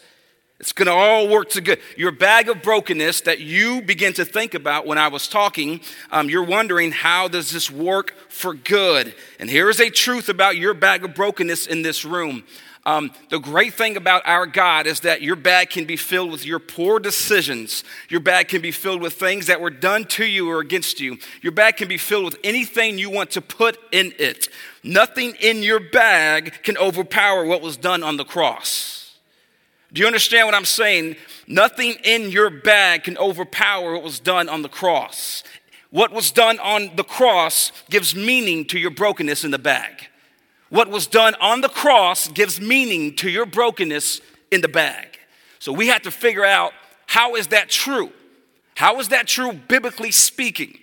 it's 0.61 0.73
going 0.73 0.87
to 0.87 0.93
all 0.93 1.29
work 1.29 1.51
together. 1.51 1.81
Your 1.97 2.11
bag 2.11 2.49
of 2.49 2.63
brokenness 2.63 3.21
that 3.23 3.39
you 3.39 3.81
begin 3.81 4.13
to 4.15 4.25
think 4.25 4.55
about 4.55 4.87
when 4.87 4.99
I 4.99 5.07
was 5.07 5.29
talking, 5.29 5.81
um, 6.11 6.29
you're 6.29 6.45
wondering, 6.45 6.91
how 6.91 7.29
does 7.29 7.53
this 7.53 7.71
work 7.71 8.13
for 8.29 8.55
good? 8.55 9.15
And 9.39 9.49
here 9.49 9.71
is 9.71 9.79
a 9.79 9.89
truth 9.89 10.29
about 10.29 10.57
your 10.57 10.75
bag 10.75 11.05
of 11.05 11.15
brokenness 11.15 11.69
in 11.69 11.83
this 11.83 12.05
room. 12.05 12.43
Um, 12.85 13.13
the 13.29 13.39
great 13.39 13.75
thing 13.75 13.97
about 13.97 14.23
our 14.27 14.47
God 14.47 14.89
is 14.89 15.01
that 15.01 15.23
your 15.23 15.37
bag 15.37 15.71
can 15.71 15.85
be 15.85 15.97
filled 15.97 16.33
with 16.33 16.45
your 16.45 16.59
poor 16.59 16.99
decisions. 16.99 17.85
Your 18.09 18.21
bag 18.21 18.49
can 18.49 18.63
be 18.63 18.73
filled 18.73 19.03
with 19.03 19.13
things 19.13 19.47
that 19.47 19.61
were 19.61 19.71
done 19.71 20.07
to 20.07 20.25
you 20.25 20.51
or 20.51 20.59
against 20.59 20.99
you. 20.99 21.19
Your 21.41 21.53
bag 21.53 21.77
can 21.77 21.87
be 21.87 21.99
filled 21.99 22.25
with 22.25 22.39
anything 22.43 22.99
you 22.99 23.11
want 23.11 23.31
to 23.33 23.43
put 23.43 23.79
in 23.93 24.13
it. 24.19 24.49
Nothing 24.83 25.35
in 25.39 25.63
your 25.63 25.81
bag 25.81 26.63
can 26.63 26.77
overpower 26.79 27.45
what 27.45 27.63
was 27.63 27.77
done 27.77 28.03
on 28.03 28.17
the 28.17 28.25
cross. 28.25 28.98
Do 29.93 30.01
you 30.01 30.07
understand 30.07 30.47
what 30.47 30.55
I'm 30.55 30.65
saying? 30.65 31.17
Nothing 31.47 31.95
in 32.05 32.31
your 32.31 32.51
bag 32.51 33.05
can 33.05 33.17
overpower 33.17 33.95
what 33.95 34.03
was 34.03 34.21
done 34.21 34.49
on 34.49 34.63
the 34.63 34.69
cross. 34.69 35.43
What 35.91 36.13
was 36.13 36.31
done 36.31 36.59
on 36.59 36.95
the 36.97 37.05
cross 37.05 37.73
gives 37.89 38.15
meaning 38.15 38.67
to 38.67 38.79
your 38.79 38.91
brokenness 38.91 39.45
in 39.45 39.51
the 39.51 39.59
bag. 39.59 40.09
What 40.69 40.89
was 40.89 41.07
done 41.07 41.35
on 41.41 41.63
the 41.63 41.71
cross 41.71 42.29
gives 42.29 42.61
meaning 42.61 43.17
to 43.17 43.31
your 43.31 43.47
brokenness 43.47 44.21
in 44.51 44.61
the 44.61 44.69
bag. 44.69 45.19
So 45.59 45.73
we 45.73 45.87
have 45.87 46.03
to 46.03 46.11
figure 46.11 46.45
out 46.45 46.73
how 47.07 47.37
is 47.37 47.49
that 47.49 47.71
true? 47.71 48.13
How 48.75 49.01
is 49.01 49.09
that 49.09 49.27
true 49.27 49.53
biblically 49.53 50.11
speaking? 50.11 50.79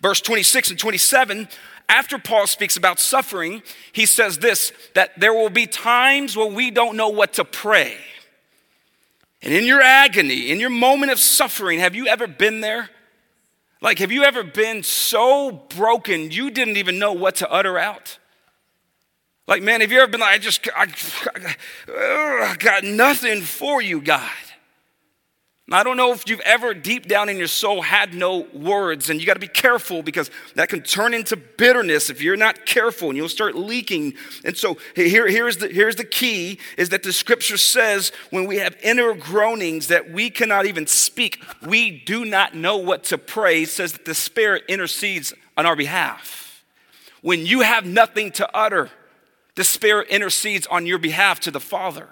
Verse 0.00 0.22
26 0.22 0.70
and 0.70 0.78
27 0.78 1.48
after 1.88 2.18
Paul 2.18 2.46
speaks 2.46 2.76
about 2.76 3.00
suffering, 3.00 3.62
he 3.92 4.04
says 4.04 4.38
this 4.38 4.72
that 4.94 5.18
there 5.18 5.32
will 5.32 5.50
be 5.50 5.66
times 5.66 6.36
where 6.36 6.50
we 6.50 6.70
don't 6.70 6.96
know 6.96 7.08
what 7.08 7.34
to 7.34 7.44
pray. 7.44 7.96
And 9.42 9.54
in 9.54 9.64
your 9.64 9.80
agony, 9.80 10.50
in 10.50 10.58
your 10.58 10.70
moment 10.70 11.12
of 11.12 11.18
suffering, 11.18 11.78
have 11.78 11.94
you 11.94 12.06
ever 12.06 12.26
been 12.26 12.60
there? 12.60 12.90
Like, 13.80 14.00
have 14.00 14.10
you 14.10 14.24
ever 14.24 14.42
been 14.42 14.82
so 14.82 15.52
broken 15.76 16.30
you 16.30 16.50
didn't 16.50 16.76
even 16.76 16.98
know 16.98 17.12
what 17.12 17.36
to 17.36 17.50
utter 17.50 17.78
out? 17.78 18.18
Like, 19.46 19.62
man, 19.62 19.80
have 19.80 19.92
you 19.92 20.00
ever 20.00 20.10
been 20.10 20.20
like, 20.20 20.34
I 20.34 20.38
just, 20.38 20.68
I, 20.74 20.86
I 21.88 22.56
got 22.58 22.84
nothing 22.84 23.40
for 23.42 23.80
you, 23.80 24.00
God? 24.00 24.30
I 25.70 25.82
don't 25.82 25.98
know 25.98 26.12
if 26.12 26.26
you've 26.26 26.40
ever 26.40 26.72
deep 26.72 27.06
down 27.06 27.28
in 27.28 27.36
your 27.36 27.46
soul 27.46 27.82
had 27.82 28.14
no 28.14 28.46
words, 28.54 29.10
and 29.10 29.20
you 29.20 29.26
got 29.26 29.34
to 29.34 29.40
be 29.40 29.48
careful 29.48 30.02
because 30.02 30.30
that 30.54 30.70
can 30.70 30.80
turn 30.80 31.12
into 31.12 31.36
bitterness 31.36 32.08
if 32.08 32.22
you're 32.22 32.38
not 32.38 32.64
careful, 32.64 33.08
and 33.08 33.18
you'll 33.18 33.28
start 33.28 33.54
leaking. 33.54 34.14
And 34.44 34.56
so 34.56 34.78
here, 34.96 35.28
here's, 35.28 35.58
the, 35.58 35.68
here's 35.68 35.96
the 35.96 36.04
key 36.04 36.58
is 36.78 36.88
that 36.88 37.02
the 37.02 37.12
scripture 37.12 37.58
says 37.58 38.12
when 38.30 38.46
we 38.46 38.56
have 38.56 38.76
inner 38.82 39.12
groanings 39.14 39.88
that 39.88 40.10
we 40.10 40.30
cannot 40.30 40.64
even 40.64 40.86
speak, 40.86 41.42
we 41.66 41.90
do 41.90 42.24
not 42.24 42.54
know 42.54 42.78
what 42.78 43.04
to 43.04 43.18
pray, 43.18 43.62
it 43.64 43.68
says 43.68 43.92
that 43.92 44.06
the 44.06 44.14
Spirit 44.14 44.64
intercedes 44.68 45.34
on 45.56 45.66
our 45.66 45.76
behalf. 45.76 46.64
When 47.20 47.44
you 47.44 47.60
have 47.60 47.84
nothing 47.84 48.32
to 48.32 48.48
utter, 48.56 48.90
the 49.54 49.64
Spirit 49.64 50.08
intercedes 50.08 50.66
on 50.68 50.86
your 50.86 50.98
behalf 50.98 51.40
to 51.40 51.50
the 51.50 51.60
Father. 51.60 52.08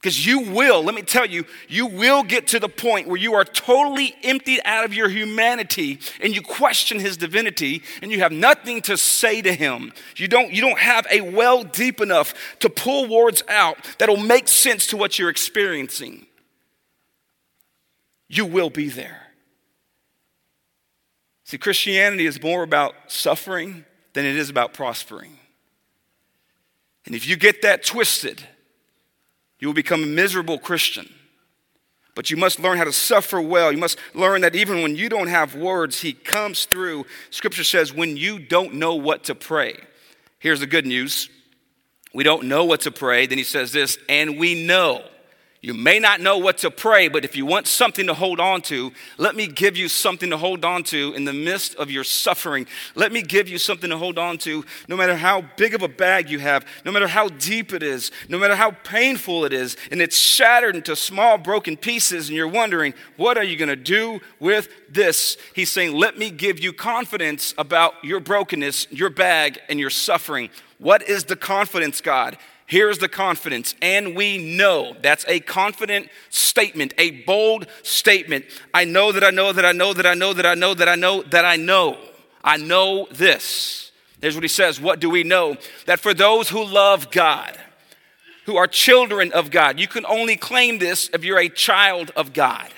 Because 0.00 0.24
you 0.24 0.40
will, 0.40 0.82
let 0.82 0.94
me 0.94 1.02
tell 1.02 1.26
you, 1.26 1.44
you 1.68 1.84
will 1.84 2.22
get 2.22 2.46
to 2.48 2.58
the 2.58 2.70
point 2.70 3.06
where 3.06 3.18
you 3.18 3.34
are 3.34 3.44
totally 3.44 4.14
emptied 4.22 4.62
out 4.64 4.86
of 4.86 4.94
your 4.94 5.10
humanity 5.10 5.98
and 6.22 6.34
you 6.34 6.40
question 6.40 6.98
his 6.98 7.18
divinity 7.18 7.82
and 8.00 8.10
you 8.10 8.20
have 8.20 8.32
nothing 8.32 8.80
to 8.82 8.96
say 8.96 9.42
to 9.42 9.52
him. 9.52 9.92
You 10.16 10.26
don't, 10.26 10.52
you 10.52 10.62
don't 10.62 10.78
have 10.78 11.06
a 11.10 11.20
well 11.20 11.64
deep 11.64 12.00
enough 12.00 12.32
to 12.60 12.70
pull 12.70 13.08
words 13.08 13.42
out 13.46 13.76
that'll 13.98 14.16
make 14.16 14.48
sense 14.48 14.86
to 14.86 14.96
what 14.96 15.18
you're 15.18 15.28
experiencing. 15.28 16.26
You 18.26 18.46
will 18.46 18.70
be 18.70 18.88
there. 18.88 19.26
See, 21.44 21.58
Christianity 21.58 22.24
is 22.24 22.42
more 22.42 22.62
about 22.62 22.94
suffering 23.08 23.84
than 24.14 24.24
it 24.24 24.36
is 24.36 24.48
about 24.48 24.72
prospering. 24.72 25.36
And 27.04 27.14
if 27.14 27.28
you 27.28 27.36
get 27.36 27.60
that 27.62 27.84
twisted, 27.84 28.46
you 29.60 29.68
will 29.68 29.74
become 29.74 30.02
a 30.02 30.06
miserable 30.06 30.58
Christian. 30.58 31.08
But 32.14 32.30
you 32.30 32.36
must 32.36 32.58
learn 32.58 32.76
how 32.76 32.84
to 32.84 32.92
suffer 32.92 33.40
well. 33.40 33.70
You 33.70 33.78
must 33.78 33.98
learn 34.14 34.40
that 34.40 34.56
even 34.56 34.82
when 34.82 34.96
you 34.96 35.08
don't 35.08 35.28
have 35.28 35.54
words, 35.54 36.00
He 36.00 36.12
comes 36.12 36.64
through. 36.64 37.06
Scripture 37.30 37.64
says, 37.64 37.94
when 37.94 38.16
you 38.16 38.38
don't 38.38 38.74
know 38.74 38.96
what 38.96 39.24
to 39.24 39.34
pray. 39.34 39.76
Here's 40.38 40.60
the 40.60 40.66
good 40.66 40.86
news 40.86 41.28
we 42.12 42.24
don't 42.24 42.46
know 42.46 42.64
what 42.64 42.80
to 42.82 42.90
pray. 42.90 43.26
Then 43.26 43.38
He 43.38 43.44
says 43.44 43.70
this, 43.70 43.96
and 44.08 44.38
we 44.38 44.66
know. 44.66 45.04
You 45.62 45.74
may 45.74 45.98
not 45.98 46.22
know 46.22 46.38
what 46.38 46.56
to 46.58 46.70
pray, 46.70 47.08
but 47.08 47.22
if 47.22 47.36
you 47.36 47.44
want 47.44 47.66
something 47.66 48.06
to 48.06 48.14
hold 48.14 48.40
on 48.40 48.62
to, 48.62 48.92
let 49.18 49.36
me 49.36 49.46
give 49.46 49.76
you 49.76 49.88
something 49.88 50.30
to 50.30 50.38
hold 50.38 50.64
on 50.64 50.84
to 50.84 51.12
in 51.12 51.26
the 51.26 51.34
midst 51.34 51.74
of 51.74 51.90
your 51.90 52.02
suffering. 52.02 52.66
Let 52.94 53.12
me 53.12 53.20
give 53.20 53.46
you 53.46 53.58
something 53.58 53.90
to 53.90 53.98
hold 53.98 54.18
on 54.18 54.38
to 54.38 54.64
no 54.88 54.96
matter 54.96 55.14
how 55.16 55.42
big 55.58 55.74
of 55.74 55.82
a 55.82 55.88
bag 55.88 56.30
you 56.30 56.38
have, 56.38 56.64
no 56.86 56.90
matter 56.90 57.08
how 57.08 57.28
deep 57.28 57.74
it 57.74 57.82
is, 57.82 58.10
no 58.26 58.38
matter 58.38 58.56
how 58.56 58.70
painful 58.70 59.44
it 59.44 59.52
is, 59.52 59.76
and 59.90 60.00
it's 60.00 60.16
shattered 60.16 60.76
into 60.76 60.96
small 60.96 61.36
broken 61.36 61.76
pieces, 61.76 62.28
and 62.28 62.36
you're 62.38 62.48
wondering, 62.48 62.94
what 63.18 63.36
are 63.36 63.44
you 63.44 63.58
going 63.58 63.68
to 63.68 63.76
do 63.76 64.18
with 64.38 64.70
this? 64.88 65.36
He's 65.54 65.70
saying, 65.70 65.94
Let 65.94 66.16
me 66.16 66.30
give 66.30 66.58
you 66.58 66.72
confidence 66.72 67.52
about 67.58 68.02
your 68.02 68.20
brokenness, 68.20 68.86
your 68.90 69.10
bag, 69.10 69.58
and 69.68 69.78
your 69.78 69.90
suffering. 69.90 70.48
What 70.78 71.02
is 71.02 71.24
the 71.24 71.36
confidence, 71.36 72.00
God? 72.00 72.38
Here's 72.70 72.98
the 72.98 73.08
confidence, 73.08 73.74
and 73.82 74.14
we 74.14 74.38
know. 74.38 74.94
That's 75.02 75.24
a 75.26 75.40
confident 75.40 76.08
statement, 76.28 76.94
a 76.98 77.10
bold 77.24 77.66
statement. 77.82 78.44
I 78.72 78.84
know 78.84 79.10
that 79.10 79.24
I 79.24 79.30
know 79.30 79.52
that 79.52 79.64
I 79.64 79.72
know 79.72 79.92
that 79.92 80.06
I 80.06 80.14
know 80.14 80.32
that 80.32 80.46
I 80.46 80.54
know 80.54 80.74
that 80.74 80.88
I 80.88 80.94
know 80.94 81.22
that 81.22 81.44
I 81.44 81.56
know. 81.56 81.98
I 82.44 82.58
know 82.58 83.08
this. 83.10 83.90
Here's 84.20 84.36
what 84.36 84.44
he 84.44 84.48
says 84.48 84.80
What 84.80 85.00
do 85.00 85.10
we 85.10 85.24
know? 85.24 85.56
That 85.86 85.98
for 85.98 86.14
those 86.14 86.48
who 86.48 86.64
love 86.64 87.10
God, 87.10 87.58
who 88.46 88.56
are 88.56 88.68
children 88.68 89.32
of 89.32 89.50
God, 89.50 89.80
you 89.80 89.88
can 89.88 90.06
only 90.06 90.36
claim 90.36 90.78
this 90.78 91.10
if 91.12 91.24
you're 91.24 91.40
a 91.40 91.48
child 91.48 92.12
of 92.14 92.32
God. 92.32 92.68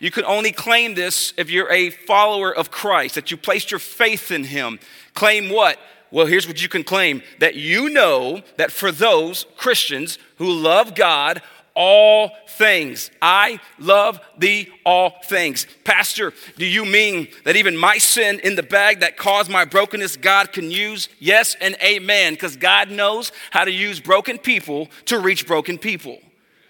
You 0.00 0.10
can 0.10 0.24
only 0.24 0.50
claim 0.50 0.96
this 0.96 1.32
if 1.36 1.48
you're 1.48 1.70
a 1.70 1.90
follower 1.90 2.52
of 2.52 2.72
Christ, 2.72 3.14
that 3.14 3.30
you 3.30 3.36
placed 3.36 3.70
your 3.70 3.78
faith 3.78 4.32
in 4.32 4.42
Him. 4.42 4.80
Claim 5.14 5.48
what? 5.48 5.78
Well, 6.14 6.26
here's 6.26 6.46
what 6.46 6.62
you 6.62 6.68
can 6.68 6.84
claim 6.84 7.22
that 7.40 7.56
you 7.56 7.90
know 7.90 8.40
that 8.56 8.70
for 8.70 8.92
those 8.92 9.46
Christians 9.56 10.16
who 10.36 10.48
love 10.48 10.94
God, 10.94 11.42
all 11.74 12.30
things. 12.50 13.10
I 13.20 13.58
love 13.80 14.20
thee 14.38 14.68
all 14.86 15.14
things. 15.24 15.66
Pastor, 15.82 16.32
do 16.56 16.66
you 16.66 16.84
mean 16.84 17.26
that 17.42 17.56
even 17.56 17.76
my 17.76 17.98
sin 17.98 18.38
in 18.44 18.54
the 18.54 18.62
bag 18.62 19.00
that 19.00 19.16
caused 19.16 19.50
my 19.50 19.64
brokenness, 19.64 20.16
God 20.18 20.52
can 20.52 20.70
use? 20.70 21.08
Yes 21.18 21.56
and 21.60 21.76
amen, 21.82 22.34
because 22.34 22.56
God 22.56 22.92
knows 22.92 23.32
how 23.50 23.64
to 23.64 23.72
use 23.72 23.98
broken 23.98 24.38
people 24.38 24.88
to 25.06 25.18
reach 25.18 25.48
broken 25.48 25.78
people. 25.78 26.20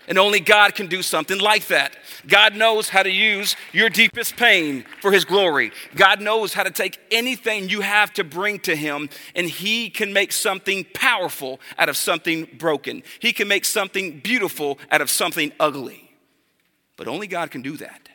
And 0.06 0.18
only 0.18 0.40
God 0.40 0.74
can 0.74 0.86
do 0.86 1.02
something 1.02 1.38
like 1.38 1.68
that. 1.68 1.96
God 2.26 2.54
knows 2.54 2.88
how 2.88 3.02
to 3.02 3.10
use 3.10 3.56
your 3.72 3.88
deepest 3.88 4.36
pain 4.36 4.84
for 5.00 5.12
His 5.12 5.24
glory. 5.24 5.72
God 5.94 6.20
knows 6.20 6.52
how 6.52 6.62
to 6.62 6.70
take 6.70 6.98
anything 7.10 7.68
you 7.68 7.80
have 7.80 8.12
to 8.14 8.24
bring 8.24 8.58
to 8.60 8.76
Him, 8.76 9.08
and 9.34 9.48
He 9.48 9.90
can 9.90 10.12
make 10.12 10.32
something 10.32 10.86
powerful 10.94 11.60
out 11.78 11.88
of 11.88 11.96
something 11.96 12.48
broken. 12.58 13.02
He 13.18 13.32
can 13.32 13.48
make 13.48 13.64
something 13.64 14.20
beautiful 14.20 14.78
out 14.90 15.00
of 15.00 15.10
something 15.10 15.52
ugly. 15.58 16.10
But 16.96 17.08
only 17.08 17.26
God 17.26 17.50
can 17.50 17.62
do 17.62 17.76
that. 17.78 18.08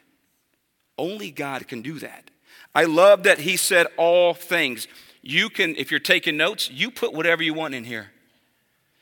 Only 0.97 1.31
God 1.31 1.67
can 1.67 1.81
do 1.81 1.99
that. 1.99 2.29
I 2.75 2.83
love 2.83 3.23
that 3.23 3.39
He 3.39 3.57
said 3.57 3.87
all 3.97 4.33
things. 4.33 4.87
You 5.21 5.49
can, 5.49 5.75
if 5.75 5.91
you're 5.91 5.99
taking 5.99 6.37
notes, 6.37 6.69
you 6.69 6.91
put 6.91 7.13
whatever 7.13 7.43
you 7.43 7.53
want 7.53 7.73
in 7.73 7.83
here. 7.83 8.11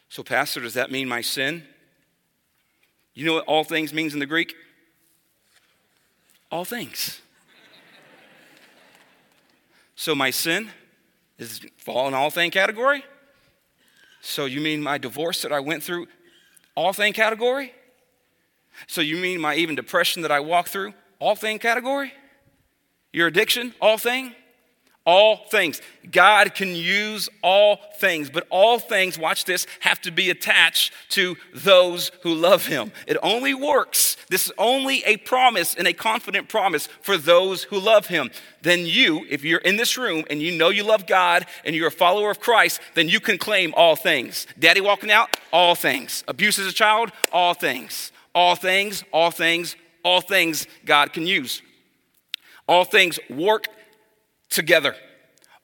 So, 0.10 0.24
Pastor, 0.24 0.62
does 0.62 0.76
that 0.76 0.90
mean 0.90 1.08
my 1.08 1.22
sin? 1.22 1.64
You 3.18 3.26
know 3.26 3.34
what 3.34 3.46
all 3.46 3.64
things 3.64 3.96
means 3.96 4.14
in 4.14 4.20
the 4.20 4.28
Greek? 4.28 4.56
All 6.52 6.64
things. 6.64 7.20
so 9.96 10.14
my 10.14 10.30
sin 10.30 10.70
is 11.40 11.62
fall 11.78 12.08
in 12.08 12.14
all 12.14 12.30
thing 12.30 12.52
category? 12.52 13.04
So 14.22 14.46
you 14.46 14.62
mean 14.62 14.84
my 14.84 15.00
divorce 15.00 15.42
that 15.42 15.52
I 15.52 15.62
went 15.62 15.82
through, 15.82 16.06
all 16.76 16.94
thing 16.94 17.12
category? 17.12 17.74
So 18.86 19.02
you 19.02 19.18
mean 19.18 19.42
my 19.42 19.56
even 19.56 19.74
depression 19.74 20.22
that 20.22 20.32
I 20.32 20.40
walked 20.40 20.70
through, 20.70 20.94
all 21.18 21.36
thing 21.36 21.58
category? 21.58 22.14
Your 23.12 23.26
addiction, 23.26 23.74
all 23.82 23.98
thing? 23.98 24.36
All 25.08 25.38
things. 25.38 25.82
God 26.12 26.54
can 26.54 26.76
use 26.76 27.30
all 27.42 27.80
things, 27.98 28.30
but 28.30 28.46
all 28.50 28.78
things, 28.78 29.18
watch 29.18 29.46
this, 29.46 29.66
have 29.80 30.02
to 30.02 30.12
be 30.12 30.30
attached 30.30 30.94
to 31.12 31.38
those 31.54 32.12
who 32.24 32.36
love 32.36 32.66
Him. 32.66 32.92
It 33.08 33.18
only 33.24 33.54
works, 33.54 34.18
this 34.30 34.46
is 34.46 34.52
only 34.58 35.04
a 35.06 35.16
promise 35.18 35.76
and 35.76 35.88
a 35.88 35.94
confident 35.94 36.50
promise 36.50 36.88
for 37.02 37.18
those 37.18 37.64
who 37.64 37.80
love 37.80 38.08
Him. 38.08 38.30
Then 38.62 38.86
you, 38.86 39.26
if 39.30 39.46
you're 39.46 39.60
in 39.60 39.78
this 39.78 39.98
room 39.98 40.26
and 40.30 40.42
you 40.42 40.58
know 40.58 40.70
you 40.70 40.84
love 40.84 41.08
God 41.08 41.46
and 41.64 41.74
you're 41.74 41.88
a 41.88 41.92
follower 41.92 42.30
of 42.30 42.42
Christ, 42.42 42.82
then 42.94 43.08
you 43.08 43.22
can 43.22 43.38
claim 43.38 43.74
all 43.78 43.96
things. 43.96 44.46
Daddy 44.60 44.82
walking 44.82 45.10
out, 45.10 45.38
all 45.54 45.74
things. 45.74 46.26
Abuse 46.28 46.60
as 46.60 46.68
a 46.68 46.74
child, 46.74 47.12
all 47.32 47.54
things. 47.54 48.12
All 48.36 48.56
things, 48.56 49.06
all 49.14 49.32
things, 49.32 49.78
all 50.04 50.20
things 50.20 50.68
God 50.86 51.14
can 51.14 51.26
use. 51.26 51.62
All 52.68 52.84
things 52.84 53.20
work 53.30 53.68
together. 54.50 54.96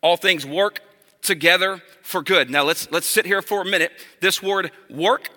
All 0.02 0.18
things 0.18 0.46
work 0.46 0.82
together 1.22 1.82
for 2.02 2.22
good. 2.22 2.50
Now 2.50 2.64
let's 2.64 2.92
let's 2.92 3.08
sit 3.08 3.26
here 3.26 3.42
for 3.42 3.62
a 3.62 3.66
minute. 3.66 3.92
This 4.20 4.44
word 4.44 4.72
work 4.90 5.30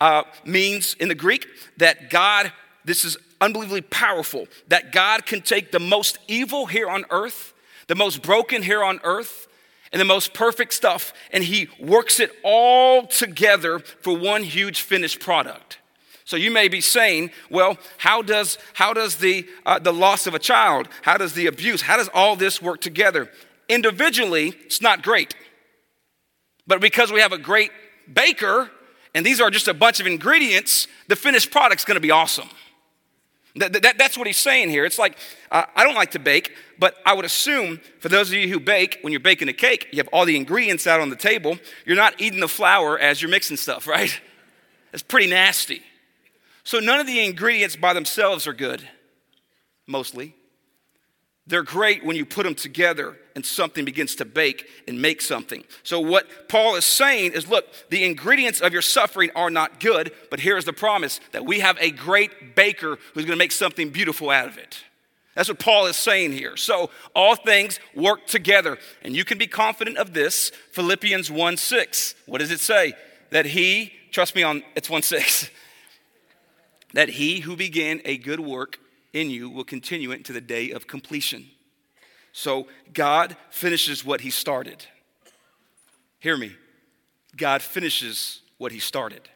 uh, 0.00 0.22
means 0.44 0.94
in 0.94 1.08
the 1.08 1.14
Greek 1.14 1.46
that 1.76 2.10
God. 2.10 2.52
This 2.86 3.04
is 3.06 3.16
unbelievably 3.40 3.82
powerful. 3.82 4.46
That 4.68 4.92
God 4.92 5.24
can 5.24 5.40
take 5.40 5.72
the 5.72 5.80
most 5.80 6.18
evil 6.28 6.66
here 6.66 6.88
on 6.88 7.04
earth, 7.10 7.54
the 7.86 7.94
most 7.94 8.22
broken 8.22 8.62
here 8.62 8.84
on 8.84 9.00
earth, 9.04 9.46
and 9.92 10.00
the 10.00 10.04
most 10.04 10.34
perfect 10.34 10.74
stuff, 10.74 11.14
and 11.30 11.44
He 11.44 11.68
works 11.80 12.20
it 12.20 12.32
all 12.42 13.06
together 13.06 13.78
for 13.78 14.16
one 14.16 14.42
huge 14.42 14.82
finished 14.82 15.20
product. 15.20 15.78
So 16.24 16.36
you 16.36 16.50
may 16.50 16.68
be 16.68 16.80
saying, 16.80 17.30
well, 17.50 17.76
how 17.98 18.22
does, 18.22 18.56
how 18.72 18.94
does 18.94 19.16
the, 19.16 19.46
uh, 19.66 19.78
the 19.78 19.92
loss 19.92 20.26
of 20.26 20.34
a 20.34 20.38
child, 20.38 20.88
how 21.02 21.18
does 21.18 21.34
the 21.34 21.46
abuse, 21.46 21.82
how 21.82 21.98
does 21.98 22.08
all 22.14 22.34
this 22.34 22.62
work 22.62 22.80
together? 22.80 23.30
Individually, 23.68 24.54
it's 24.64 24.80
not 24.80 25.02
great. 25.02 25.34
But 26.66 26.80
because 26.80 27.12
we 27.12 27.20
have 27.20 27.32
a 27.32 27.38
great 27.38 27.70
baker, 28.10 28.70
and 29.14 29.24
these 29.24 29.40
are 29.40 29.50
just 29.50 29.68
a 29.68 29.74
bunch 29.74 30.00
of 30.00 30.06
ingredients, 30.06 30.88
the 31.08 31.16
finished 31.16 31.50
product's 31.50 31.84
gonna 31.84 32.00
be 32.00 32.10
awesome. 32.10 32.48
That, 33.56 33.82
that, 33.82 33.98
that's 33.98 34.18
what 34.18 34.26
he's 34.26 34.38
saying 34.38 34.70
here. 34.70 34.84
It's 34.84 34.98
like, 34.98 35.16
uh, 35.52 35.64
I 35.76 35.84
don't 35.84 35.94
like 35.94 36.12
to 36.12 36.18
bake, 36.18 36.56
but 36.78 36.96
I 37.06 37.12
would 37.12 37.24
assume 37.24 37.80
for 38.00 38.08
those 38.08 38.28
of 38.28 38.34
you 38.34 38.48
who 38.48 38.58
bake, 38.58 38.98
when 39.02 39.12
you're 39.12 39.20
baking 39.20 39.48
a 39.48 39.52
cake, 39.52 39.88
you 39.92 39.98
have 39.98 40.08
all 40.08 40.24
the 40.24 40.36
ingredients 40.36 40.86
out 40.86 41.00
on 41.00 41.10
the 41.10 41.16
table. 41.16 41.58
You're 41.86 41.96
not 41.96 42.20
eating 42.20 42.40
the 42.40 42.48
flour 42.48 42.98
as 42.98 43.22
you're 43.22 43.30
mixing 43.30 43.56
stuff, 43.56 43.86
right? 43.86 44.18
It's 44.92 45.02
pretty 45.02 45.28
nasty. 45.28 45.82
So 46.64 46.78
none 46.80 46.98
of 46.98 47.06
the 47.06 47.24
ingredients 47.24 47.76
by 47.76 47.92
themselves 47.92 48.46
are 48.46 48.54
good, 48.54 48.88
mostly. 49.86 50.34
They're 51.46 51.62
great 51.62 52.04
when 52.04 52.16
you 52.16 52.24
put 52.24 52.44
them 52.44 52.54
together 52.54 53.18
and 53.36 53.44
something 53.44 53.84
begins 53.84 54.14
to 54.16 54.24
bake 54.24 54.66
and 54.88 55.02
make 55.02 55.20
something. 55.20 55.62
So, 55.82 56.00
what 56.00 56.48
Paul 56.48 56.76
is 56.76 56.86
saying 56.86 57.32
is 57.32 57.48
look, 57.48 57.66
the 57.90 58.04
ingredients 58.04 58.62
of 58.62 58.72
your 58.72 58.80
suffering 58.80 59.30
are 59.36 59.50
not 59.50 59.78
good, 59.78 60.12
but 60.30 60.40
here's 60.40 60.64
the 60.64 60.72
promise 60.72 61.20
that 61.32 61.44
we 61.44 61.60
have 61.60 61.76
a 61.80 61.90
great 61.90 62.54
baker 62.54 62.98
who's 63.12 63.26
to 63.26 63.36
make 63.36 63.52
something 63.52 63.90
beautiful 63.90 64.30
out 64.30 64.48
of 64.48 64.56
it. 64.56 64.82
That's 65.34 65.48
what 65.48 65.58
Paul 65.58 65.86
is 65.86 65.96
saying 65.96 66.32
here. 66.32 66.56
So, 66.56 66.88
all 67.14 67.36
things 67.36 67.78
work 67.94 68.26
together. 68.26 68.78
And 69.02 69.14
you 69.14 69.24
can 69.24 69.36
be 69.36 69.46
confident 69.46 69.98
of 69.98 70.14
this. 70.14 70.50
Philippians 70.72 71.30
1 71.30 71.56
6. 71.58 72.14
What 72.24 72.38
does 72.38 72.52
it 72.52 72.60
say? 72.60 72.94
That 73.30 73.44
he, 73.44 73.92
trust 74.12 74.34
me 74.34 74.44
on, 74.44 74.62
it's 74.74 74.88
1 74.88 75.02
6 75.02 75.50
that 76.94 77.10
he 77.10 77.40
who 77.40 77.56
began 77.56 78.00
a 78.04 78.16
good 78.16 78.40
work 78.40 78.78
in 79.12 79.28
you 79.28 79.50
will 79.50 79.64
continue 79.64 80.10
it 80.12 80.24
to 80.24 80.32
the 80.32 80.40
day 80.40 80.70
of 80.70 80.86
completion. 80.86 81.46
So 82.32 82.66
God 82.92 83.36
finishes 83.50 84.04
what 84.04 84.22
he 84.22 84.30
started. 84.30 84.86
Hear 86.18 86.36
me. 86.36 86.56
God 87.36 87.62
finishes 87.62 88.40
what 88.58 88.72
he 88.72 88.78
started. 88.78 89.28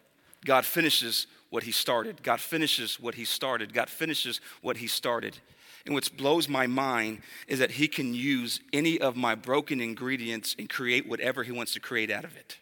God 0.45 0.65
finishes 0.65 1.27
what 1.51 1.65
he 1.65 1.73
started. 1.73 2.23
God 2.23 2.41
finishes 2.41 2.99
what 3.01 3.17
he 3.17 3.25
started. 3.25 3.75
God 3.75 3.91
finishes 3.91 4.41
what 4.63 4.79
he 4.79 4.87
started. 4.87 5.39
And 5.85 5.95
what 5.95 6.17
blows 6.17 6.49
my 6.49 6.67
mind 6.67 7.21
is 7.49 7.59
that 7.59 7.73
he 7.73 7.89
can 7.89 8.15
use 8.15 8.61
any 8.73 9.01
of 9.01 9.17
my 9.17 9.35
broken 9.35 9.81
ingredients 9.81 10.55
and 10.59 10.69
create 10.69 11.09
whatever 11.09 11.43
he 11.43 11.53
wants 11.53 11.73
to 11.75 11.81
create 11.81 12.11
out 12.11 12.25
of 12.25 12.37
it. 12.37 12.59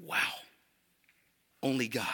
Wow. 0.00 0.32
Only 1.62 1.88
God. 1.88 2.06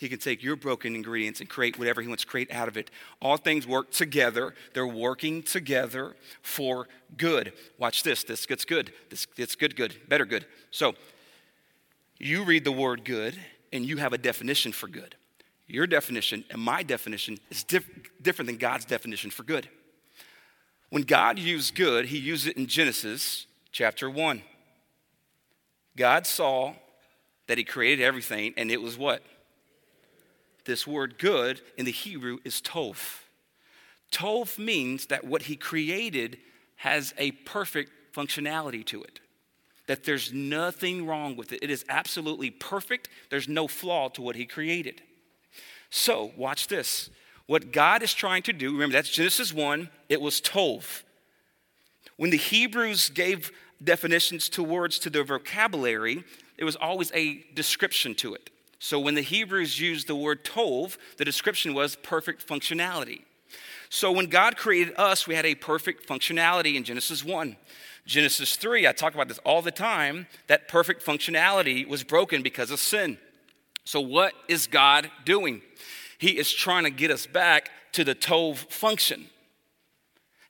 He 0.00 0.08
can 0.08 0.18
take 0.18 0.42
your 0.42 0.56
broken 0.56 0.94
ingredients 0.94 1.40
and 1.40 1.48
create 1.50 1.78
whatever 1.78 2.00
He 2.00 2.08
wants 2.08 2.24
to 2.24 2.26
create 2.26 2.50
out 2.50 2.68
of 2.68 2.78
it. 2.78 2.90
All 3.20 3.36
things 3.36 3.66
work 3.66 3.90
together. 3.90 4.54
They're 4.72 4.86
working 4.86 5.42
together 5.42 6.16
for 6.40 6.88
good. 7.18 7.52
Watch 7.76 8.02
this. 8.02 8.24
This 8.24 8.46
gets 8.46 8.64
good. 8.64 8.94
This 9.10 9.26
gets 9.26 9.54
good, 9.56 9.76
good, 9.76 9.94
better 10.08 10.24
good. 10.24 10.46
So, 10.70 10.94
you 12.16 12.44
read 12.44 12.64
the 12.64 12.72
word 12.72 13.04
good 13.04 13.38
and 13.74 13.84
you 13.84 13.98
have 13.98 14.14
a 14.14 14.18
definition 14.18 14.72
for 14.72 14.88
good. 14.88 15.16
Your 15.66 15.86
definition 15.86 16.44
and 16.48 16.62
my 16.62 16.82
definition 16.82 17.38
is 17.50 17.62
diff- 17.62 17.90
different 18.22 18.46
than 18.46 18.56
God's 18.56 18.86
definition 18.86 19.30
for 19.30 19.42
good. 19.42 19.68
When 20.88 21.02
God 21.02 21.38
used 21.38 21.74
good, 21.74 22.06
He 22.06 22.16
used 22.16 22.46
it 22.46 22.56
in 22.56 22.66
Genesis 22.68 23.44
chapter 23.70 24.08
1. 24.08 24.40
God 25.94 26.26
saw 26.26 26.72
that 27.48 27.58
He 27.58 27.64
created 27.64 28.02
everything 28.02 28.54
and 28.56 28.70
it 28.70 28.80
was 28.80 28.96
what? 28.96 29.22
This 30.64 30.86
word 30.86 31.18
good 31.18 31.60
in 31.76 31.84
the 31.84 31.92
Hebrew 31.92 32.38
is 32.44 32.60
tov. 32.60 33.20
Tov 34.12 34.58
means 34.58 35.06
that 35.06 35.24
what 35.24 35.42
he 35.42 35.56
created 35.56 36.38
has 36.76 37.14
a 37.18 37.32
perfect 37.32 37.92
functionality 38.14 38.84
to 38.86 39.02
it, 39.02 39.20
that 39.86 40.04
there's 40.04 40.32
nothing 40.32 41.06
wrong 41.06 41.36
with 41.36 41.52
it. 41.52 41.60
It 41.62 41.70
is 41.70 41.84
absolutely 41.88 42.50
perfect, 42.50 43.08
there's 43.30 43.48
no 43.48 43.68
flaw 43.68 44.08
to 44.10 44.22
what 44.22 44.36
he 44.36 44.46
created. 44.46 45.02
So, 45.90 46.32
watch 46.36 46.68
this. 46.68 47.10
What 47.46 47.72
God 47.72 48.02
is 48.02 48.14
trying 48.14 48.42
to 48.44 48.52
do, 48.52 48.72
remember 48.72 48.92
that's 48.92 49.10
Genesis 49.10 49.52
1, 49.52 49.90
it 50.08 50.20
was 50.20 50.40
Tov. 50.40 51.02
When 52.16 52.30
the 52.30 52.36
Hebrews 52.36 53.10
gave 53.10 53.50
definitions 53.82 54.48
to 54.50 54.62
words 54.62 54.98
to 55.00 55.10
their 55.10 55.24
vocabulary, 55.24 56.24
it 56.56 56.64
was 56.64 56.76
always 56.76 57.10
a 57.12 57.44
description 57.54 58.14
to 58.16 58.34
it. 58.34 58.50
So 58.80 58.98
when 58.98 59.14
the 59.14 59.20
Hebrews 59.20 59.78
used 59.78 60.06
the 60.06 60.16
word 60.16 60.42
tov, 60.42 60.96
the 61.18 61.24
description 61.24 61.74
was 61.74 61.96
perfect 61.96 62.46
functionality. 62.46 63.22
So 63.90 64.10
when 64.10 64.26
God 64.26 64.56
created 64.56 64.94
us, 64.96 65.26
we 65.26 65.34
had 65.34 65.44
a 65.44 65.54
perfect 65.54 66.08
functionality 66.08 66.76
in 66.76 66.84
Genesis 66.84 67.22
1. 67.22 67.56
Genesis 68.06 68.56
3, 68.56 68.88
I 68.88 68.92
talk 68.92 69.14
about 69.14 69.28
this 69.28 69.38
all 69.44 69.60
the 69.60 69.70
time, 69.70 70.26
that 70.46 70.66
perfect 70.66 71.04
functionality 71.04 71.86
was 71.86 72.02
broken 72.02 72.42
because 72.42 72.70
of 72.70 72.80
sin. 72.80 73.18
So 73.84 74.00
what 74.00 74.32
is 74.48 74.66
God 74.66 75.10
doing? 75.26 75.60
He 76.18 76.38
is 76.38 76.50
trying 76.50 76.84
to 76.84 76.90
get 76.90 77.10
us 77.10 77.26
back 77.26 77.70
to 77.92 78.02
the 78.02 78.14
tov 78.14 78.56
function. 78.72 79.26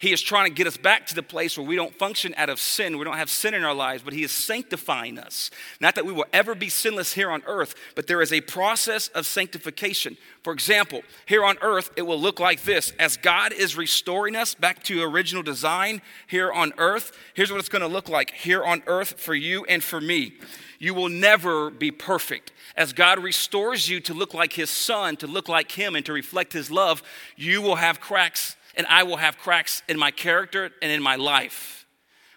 He 0.00 0.12
is 0.12 0.22
trying 0.22 0.50
to 0.50 0.54
get 0.54 0.66
us 0.66 0.78
back 0.78 1.06
to 1.08 1.14
the 1.14 1.22
place 1.22 1.58
where 1.58 1.66
we 1.66 1.76
don't 1.76 1.94
function 1.94 2.34
out 2.38 2.48
of 2.48 2.58
sin. 2.58 2.96
We 2.96 3.04
don't 3.04 3.18
have 3.18 3.28
sin 3.28 3.52
in 3.52 3.62
our 3.64 3.74
lives, 3.74 4.02
but 4.02 4.14
He 4.14 4.22
is 4.22 4.32
sanctifying 4.32 5.18
us. 5.18 5.50
Not 5.78 5.94
that 5.94 6.06
we 6.06 6.12
will 6.12 6.24
ever 6.32 6.54
be 6.54 6.70
sinless 6.70 7.12
here 7.12 7.30
on 7.30 7.42
earth, 7.46 7.74
but 7.94 8.06
there 8.06 8.22
is 8.22 8.32
a 8.32 8.40
process 8.40 9.08
of 9.08 9.26
sanctification. 9.26 10.16
For 10.42 10.54
example, 10.54 11.02
here 11.26 11.44
on 11.44 11.58
earth, 11.60 11.90
it 11.96 12.02
will 12.02 12.18
look 12.18 12.40
like 12.40 12.62
this. 12.62 12.94
As 12.98 13.18
God 13.18 13.52
is 13.52 13.76
restoring 13.76 14.36
us 14.36 14.54
back 14.54 14.82
to 14.84 15.02
original 15.02 15.42
design 15.42 16.00
here 16.26 16.50
on 16.50 16.72
earth, 16.78 17.12
here's 17.34 17.50
what 17.50 17.60
it's 17.60 17.68
going 17.68 17.82
to 17.82 17.86
look 17.88 18.08
like 18.08 18.30
here 18.30 18.64
on 18.64 18.82
earth 18.86 19.20
for 19.20 19.34
you 19.34 19.66
and 19.66 19.84
for 19.84 20.00
me. 20.00 20.32
You 20.78 20.94
will 20.94 21.10
never 21.10 21.68
be 21.68 21.90
perfect. 21.90 22.52
As 22.74 22.94
God 22.94 23.18
restores 23.18 23.86
you 23.90 24.00
to 24.00 24.14
look 24.14 24.32
like 24.32 24.54
His 24.54 24.70
Son, 24.70 25.16
to 25.16 25.26
look 25.26 25.46
like 25.46 25.72
Him, 25.72 25.94
and 25.94 26.06
to 26.06 26.14
reflect 26.14 26.54
His 26.54 26.70
love, 26.70 27.02
you 27.36 27.60
will 27.60 27.76
have 27.76 28.00
cracks 28.00 28.56
and 28.74 28.86
I 28.88 29.02
will 29.02 29.16
have 29.16 29.38
cracks 29.38 29.82
in 29.88 29.98
my 29.98 30.10
character 30.10 30.70
and 30.82 30.92
in 30.92 31.02
my 31.02 31.16
life. 31.16 31.86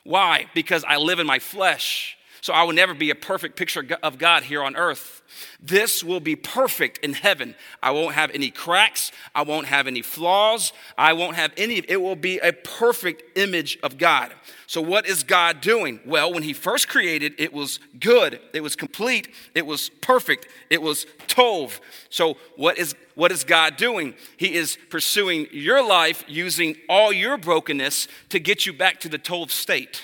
Why? 0.03 0.47
Because 0.53 0.83
I 0.83 0.97
live 0.97 1.19
in 1.19 1.27
my 1.27 1.39
flesh. 1.39 2.17
So 2.43 2.51
I 2.51 2.63
will 2.63 2.73
never 2.73 2.93
be 2.93 3.09
a 3.09 3.15
perfect 3.15 3.55
picture 3.55 3.87
of 4.03 4.17
God 4.17 4.43
here 4.43 4.61
on 4.61 4.75
earth. 4.75 5.21
This 5.61 6.03
will 6.03 6.19
be 6.19 6.35
perfect 6.35 6.97
in 6.97 7.13
heaven. 7.13 7.55
I 7.81 7.91
won't 7.91 8.15
have 8.15 8.31
any 8.31 8.51
cracks. 8.51 9.13
I 9.33 9.43
won't 9.43 9.67
have 9.67 9.87
any 9.87 10.01
flaws. 10.01 10.73
I 10.97 11.13
won't 11.13 11.37
have 11.37 11.53
any. 11.55 11.75
It 11.75 12.01
will 12.01 12.17
be 12.17 12.39
a 12.39 12.51
perfect 12.51 13.37
image 13.37 13.79
of 13.81 13.97
God. 13.97 14.33
So, 14.67 14.81
what 14.81 15.07
is 15.07 15.23
God 15.23 15.61
doing? 15.61 16.01
Well, 16.05 16.33
when 16.33 16.43
He 16.43 16.51
first 16.51 16.89
created, 16.89 17.33
it 17.37 17.53
was 17.53 17.79
good, 17.97 18.41
it 18.51 18.59
was 18.59 18.75
complete, 18.75 19.33
it 19.55 19.65
was 19.65 19.87
perfect, 20.01 20.49
it 20.69 20.81
was 20.81 21.05
tov. 21.29 21.79
So, 22.09 22.35
what 22.57 22.77
is, 22.77 22.93
what 23.15 23.31
is 23.31 23.45
God 23.45 23.77
doing? 23.77 24.15
He 24.35 24.53
is 24.55 24.77
pursuing 24.89 25.47
your 25.53 25.81
life 25.81 26.25
using 26.27 26.75
all 26.89 27.13
your 27.13 27.37
brokenness 27.37 28.09
to 28.31 28.39
get 28.41 28.65
you 28.65 28.73
back 28.73 28.99
to 28.99 29.07
the 29.07 29.17
tov 29.17 29.49
state. 29.49 30.03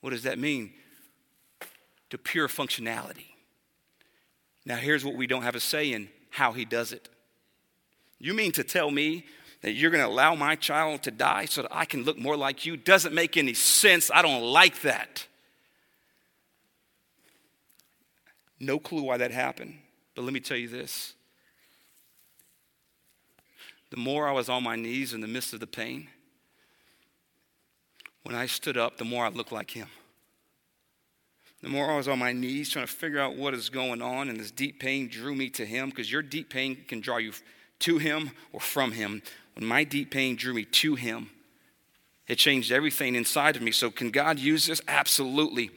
What 0.00 0.10
does 0.10 0.22
that 0.22 0.38
mean? 0.38 0.74
To 2.12 2.18
pure 2.18 2.46
functionality. 2.46 3.28
Now, 4.66 4.76
here's 4.76 5.02
what 5.02 5.14
we 5.14 5.26
don't 5.26 5.44
have 5.44 5.54
a 5.54 5.60
say 5.60 5.94
in 5.94 6.10
how 6.28 6.52
he 6.52 6.66
does 6.66 6.92
it. 6.92 7.08
You 8.18 8.34
mean 8.34 8.52
to 8.52 8.62
tell 8.62 8.90
me 8.90 9.24
that 9.62 9.72
you're 9.72 9.90
going 9.90 10.04
to 10.04 10.10
allow 10.10 10.34
my 10.34 10.54
child 10.54 11.04
to 11.04 11.10
die 11.10 11.46
so 11.46 11.62
that 11.62 11.74
I 11.74 11.86
can 11.86 12.04
look 12.04 12.18
more 12.18 12.36
like 12.36 12.66
you? 12.66 12.76
Doesn't 12.76 13.14
make 13.14 13.38
any 13.38 13.54
sense. 13.54 14.10
I 14.12 14.20
don't 14.20 14.42
like 14.42 14.82
that. 14.82 15.26
No 18.60 18.78
clue 18.78 19.04
why 19.04 19.16
that 19.16 19.30
happened. 19.30 19.78
But 20.14 20.26
let 20.26 20.34
me 20.34 20.40
tell 20.40 20.58
you 20.58 20.68
this 20.68 21.14
the 23.88 23.96
more 23.96 24.28
I 24.28 24.32
was 24.32 24.50
on 24.50 24.62
my 24.62 24.76
knees 24.76 25.14
in 25.14 25.22
the 25.22 25.26
midst 25.26 25.54
of 25.54 25.60
the 25.60 25.66
pain, 25.66 26.08
when 28.22 28.34
I 28.34 28.44
stood 28.44 28.76
up, 28.76 28.98
the 28.98 29.04
more 29.06 29.24
I 29.24 29.30
looked 29.30 29.50
like 29.50 29.70
him 29.70 29.88
the 31.62 31.68
more 31.68 31.90
I 31.90 31.96
was 31.96 32.08
on 32.08 32.18
my 32.18 32.32
knees 32.32 32.70
trying 32.70 32.86
to 32.86 32.92
figure 32.92 33.20
out 33.20 33.36
what 33.36 33.54
is 33.54 33.70
going 33.70 34.02
on, 34.02 34.28
and 34.28 34.38
this 34.38 34.50
deep 34.50 34.80
pain 34.80 35.08
drew 35.08 35.34
me 35.34 35.48
to 35.50 35.64
Him 35.64 35.90
because 35.90 36.10
your 36.10 36.22
deep 36.22 36.50
pain 36.50 36.84
can 36.88 37.00
draw 37.00 37.18
you 37.18 37.32
to 37.80 37.98
Him 37.98 38.32
or 38.52 38.60
from 38.60 38.92
Him. 38.92 39.22
When 39.54 39.64
my 39.64 39.84
deep 39.84 40.10
pain 40.10 40.34
drew 40.34 40.54
me 40.54 40.64
to 40.64 40.96
Him, 40.96 41.30
it 42.26 42.36
changed 42.36 42.72
everything 42.72 43.14
inside 43.14 43.56
of 43.56 43.62
me. 43.62 43.70
So, 43.70 43.90
can 43.90 44.10
God 44.10 44.38
use 44.38 44.66
this? 44.66 44.80
Absolutely. 44.88 45.70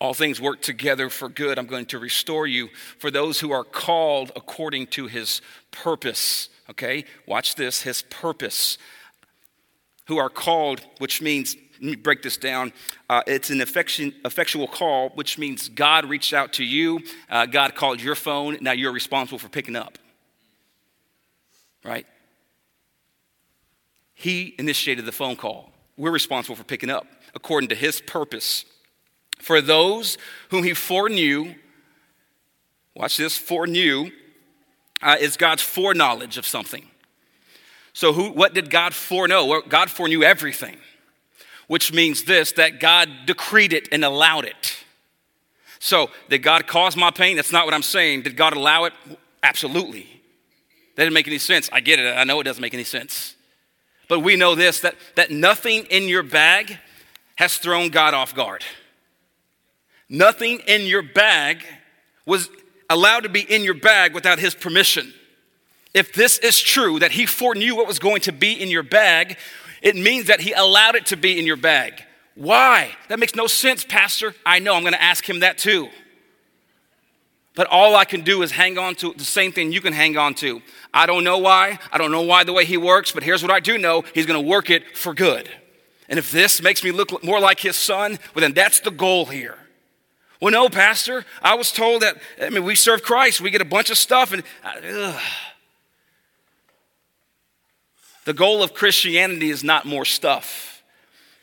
All 0.00 0.14
things 0.14 0.40
work 0.40 0.62
together 0.62 1.10
for 1.10 1.28
good. 1.28 1.58
I'm 1.58 1.66
going 1.66 1.86
to 1.86 1.98
restore 1.98 2.46
you 2.46 2.68
for 2.98 3.10
those 3.10 3.40
who 3.40 3.50
are 3.50 3.64
called 3.64 4.32
according 4.34 4.86
to 4.88 5.08
His 5.08 5.42
purpose. 5.72 6.48
Okay? 6.70 7.04
Watch 7.26 7.54
this 7.54 7.82
His 7.82 8.00
purpose. 8.02 8.78
Who 10.06 10.16
are 10.16 10.30
called, 10.30 10.80
which 10.98 11.20
means 11.20 11.54
break 12.02 12.22
this 12.22 12.36
down. 12.36 12.72
Uh, 13.08 13.22
it's 13.26 13.50
an 13.50 13.60
affection, 13.60 14.14
effectual 14.24 14.68
call, 14.68 15.10
which 15.10 15.38
means 15.38 15.68
God 15.68 16.04
reached 16.04 16.32
out 16.32 16.52
to 16.54 16.64
you. 16.64 17.00
Uh, 17.28 17.46
God 17.46 17.74
called 17.74 18.00
your 18.00 18.14
phone. 18.14 18.58
Now 18.60 18.72
you're 18.72 18.92
responsible 18.92 19.38
for 19.38 19.48
picking 19.48 19.76
up. 19.76 19.98
Right? 21.84 22.06
He 24.14 24.54
initiated 24.58 25.06
the 25.06 25.12
phone 25.12 25.36
call. 25.36 25.72
We're 25.96 26.10
responsible 26.10 26.56
for 26.56 26.64
picking 26.64 26.90
up 26.90 27.06
according 27.34 27.68
to 27.70 27.74
his 27.74 28.00
purpose. 28.00 28.64
For 29.38 29.60
those 29.60 30.18
whom 30.50 30.64
he 30.64 30.74
foreknew, 30.74 31.54
watch 32.94 33.16
this, 33.16 33.38
foreknew 33.38 34.10
uh, 35.00 35.16
is 35.18 35.36
God's 35.38 35.62
foreknowledge 35.62 36.36
of 36.36 36.46
something. 36.46 36.86
So, 37.92 38.12
who, 38.12 38.30
what 38.30 38.54
did 38.54 38.70
God 38.70 38.94
foreknow? 38.94 39.62
God 39.62 39.90
foreknew 39.90 40.22
everything 40.22 40.76
which 41.70 41.92
means 41.92 42.24
this 42.24 42.50
that 42.50 42.80
God 42.80 43.08
decreed 43.26 43.72
it 43.72 43.88
and 43.92 44.04
allowed 44.04 44.44
it. 44.44 44.76
So, 45.78 46.10
did 46.28 46.42
God 46.42 46.66
cause 46.66 46.96
my 46.96 47.12
pain? 47.12 47.36
That's 47.36 47.52
not 47.52 47.64
what 47.64 47.74
I'm 47.74 47.84
saying. 47.84 48.22
Did 48.22 48.36
God 48.36 48.54
allow 48.54 48.86
it? 48.86 48.92
Absolutely. 49.44 50.08
That 50.96 51.04
didn't 51.04 51.14
make 51.14 51.28
any 51.28 51.38
sense. 51.38 51.70
I 51.72 51.78
get 51.78 52.00
it. 52.00 52.10
I 52.10 52.24
know 52.24 52.40
it 52.40 52.42
doesn't 52.42 52.60
make 52.60 52.74
any 52.74 52.82
sense. 52.82 53.36
But 54.08 54.18
we 54.18 54.34
know 54.34 54.56
this 54.56 54.80
that, 54.80 54.96
that 55.14 55.30
nothing 55.30 55.86
in 55.90 56.08
your 56.08 56.24
bag 56.24 56.76
has 57.36 57.56
thrown 57.56 57.90
God 57.90 58.14
off 58.14 58.34
guard. 58.34 58.64
Nothing 60.08 60.58
in 60.66 60.86
your 60.86 61.02
bag 61.02 61.64
was 62.26 62.50
allowed 62.88 63.20
to 63.20 63.28
be 63.28 63.42
in 63.42 63.62
your 63.62 63.74
bag 63.74 64.12
without 64.12 64.40
His 64.40 64.56
permission. 64.56 65.14
If 65.94 66.14
this 66.14 66.38
is 66.38 66.60
true, 66.60 66.98
that 66.98 67.12
He 67.12 67.26
foreknew 67.26 67.76
what 67.76 67.86
was 67.86 68.00
going 68.00 68.22
to 68.22 68.32
be 68.32 68.60
in 68.60 68.70
your 68.70 68.82
bag, 68.82 69.36
it 69.82 69.96
means 69.96 70.26
that 70.26 70.40
he 70.40 70.52
allowed 70.52 70.94
it 70.94 71.06
to 71.06 71.16
be 71.16 71.38
in 71.38 71.46
your 71.46 71.56
bag. 71.56 72.04
Why? 72.34 72.90
That 73.08 73.18
makes 73.18 73.34
no 73.34 73.46
sense, 73.46 73.84
Pastor. 73.84 74.34
I 74.46 74.58
know, 74.58 74.74
I'm 74.74 74.82
going 74.82 74.94
to 74.94 75.02
ask 75.02 75.28
him 75.28 75.40
that 75.40 75.58
too. 75.58 75.88
But 77.54 77.66
all 77.66 77.96
I 77.96 78.04
can 78.04 78.22
do 78.22 78.42
is 78.42 78.52
hang 78.52 78.78
on 78.78 78.94
to 78.96 79.12
the 79.12 79.24
same 79.24 79.52
thing 79.52 79.72
you 79.72 79.80
can 79.80 79.92
hang 79.92 80.16
on 80.16 80.34
to. 80.34 80.62
I 80.94 81.06
don't 81.06 81.24
know 81.24 81.38
why. 81.38 81.78
I 81.92 81.98
don't 81.98 82.12
know 82.12 82.22
why 82.22 82.44
the 82.44 82.52
way 82.52 82.64
he 82.64 82.76
works, 82.76 83.12
but 83.12 83.22
here's 83.22 83.42
what 83.42 83.50
I 83.50 83.60
do 83.60 83.76
know 83.76 84.04
He's 84.14 84.26
going 84.26 84.42
to 84.42 84.48
work 84.48 84.70
it 84.70 84.96
for 84.96 85.12
good. 85.12 85.50
And 86.08 86.18
if 86.18 86.30
this 86.30 86.62
makes 86.62 86.82
me 86.82 86.90
look 86.90 87.22
more 87.22 87.40
like 87.40 87.60
his 87.60 87.76
son, 87.76 88.18
well, 88.34 88.40
then 88.40 88.52
that's 88.52 88.80
the 88.80 88.90
goal 88.90 89.26
here. 89.26 89.58
Well, 90.40 90.52
no, 90.52 90.68
Pastor. 90.68 91.24
I 91.42 91.54
was 91.54 91.70
told 91.70 92.02
that, 92.02 92.16
I 92.40 92.50
mean, 92.50 92.64
we 92.64 92.74
serve 92.74 93.02
Christ, 93.02 93.40
we 93.40 93.50
get 93.50 93.60
a 93.60 93.66
bunch 93.66 93.90
of 93.90 93.98
stuff, 93.98 94.32
and 94.32 94.42
uh, 94.64 95.20
the 98.30 98.34
goal 98.34 98.62
of 98.62 98.74
Christianity 98.74 99.50
is 99.50 99.64
not 99.64 99.86
more 99.86 100.04
stuff. 100.04 100.84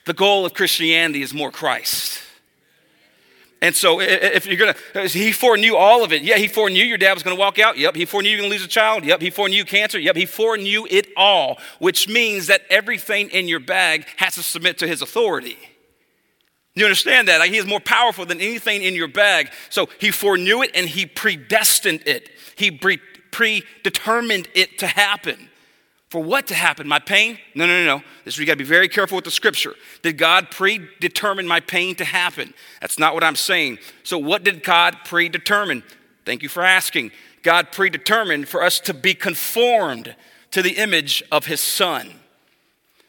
The 0.05 0.13
goal 0.13 0.45
of 0.45 0.53
Christianity 0.53 1.21
is 1.21 1.33
more 1.33 1.51
Christ. 1.51 2.21
And 3.61 3.75
so, 3.75 3.99
if 3.99 4.45
you're 4.45 4.55
gonna, 4.55 5.05
he 5.09 5.33
foreknew 5.33 5.75
all 5.75 6.05
of 6.05 6.13
it. 6.13 6.21
Yeah, 6.21 6.37
he 6.37 6.47
foreknew 6.47 6.85
your 6.85 6.97
dad 6.97 7.13
was 7.13 7.23
gonna 7.23 7.35
walk 7.35 7.59
out. 7.59 7.77
Yep, 7.77 7.97
he 7.97 8.05
foreknew 8.05 8.29
you're 8.29 8.39
gonna 8.39 8.53
lose 8.53 8.63
a 8.63 8.69
child. 8.69 9.03
Yep, 9.03 9.19
he 9.19 9.29
foreknew 9.29 9.65
cancer. 9.65 9.99
Yep, 9.99 10.15
he 10.15 10.25
foreknew 10.25 10.87
it 10.89 11.07
all, 11.17 11.57
which 11.79 12.07
means 12.07 12.47
that 12.47 12.61
everything 12.69 13.31
in 13.31 13.49
your 13.49 13.59
bag 13.59 14.05
has 14.15 14.35
to 14.35 14.41
submit 14.41 14.77
to 14.77 14.87
his 14.87 15.01
authority. 15.01 15.57
You 16.73 16.85
understand 16.85 17.27
that? 17.27 17.39
Like 17.39 17.51
he 17.51 17.57
is 17.57 17.65
more 17.65 17.81
powerful 17.81 18.25
than 18.25 18.39
anything 18.39 18.81
in 18.81 18.95
your 18.95 19.09
bag. 19.09 19.51
So 19.69 19.89
he 19.99 20.11
foreknew 20.11 20.61
it 20.61 20.71
and 20.73 20.87
he 20.87 21.05
predestined 21.05 22.03
it. 22.05 22.29
He 22.55 22.71
pre- 22.71 23.01
predetermined 23.31 24.47
it 24.55 24.79
to 24.79 24.87
happen. 24.87 25.49
For 26.09 26.23
what 26.23 26.47
to 26.47 26.55
happen? 26.55 26.87
My 26.87 26.99
pain? 26.99 27.37
No, 27.53 27.65
no, 27.65 27.83
no, 27.83 27.97
no. 27.97 28.03
This 28.23 28.39
we 28.39 28.45
got 28.45 28.53
to 28.53 28.57
be 28.57 28.63
very 28.63 28.87
careful 28.87 29.17
with 29.17 29.25
the 29.25 29.31
scripture. 29.31 29.75
Did 30.03 30.17
God 30.17 30.49
predetermine 30.51 31.45
my 31.45 31.59
pain 31.59 31.95
to 31.95 32.05
happen? 32.05 32.53
That's 32.79 32.97
not 32.97 33.13
what 33.13 33.25
I'm 33.25 33.35
saying. 33.35 33.79
So, 34.03 34.17
what 34.17 34.43
did 34.43 34.63
God 34.63 34.95
predetermine? 35.03 35.83
Thank 36.25 36.43
you 36.43 36.49
for 36.49 36.63
asking. 36.63 37.11
God 37.43 37.71
predetermined 37.71 38.47
for 38.47 38.63
us 38.63 38.79
to 38.81 38.93
be 38.93 39.13
conformed 39.13 40.15
to 40.51 40.61
the 40.61 40.77
image 40.77 41.23
of 41.31 41.45
his 41.45 41.59
son. 41.59 42.13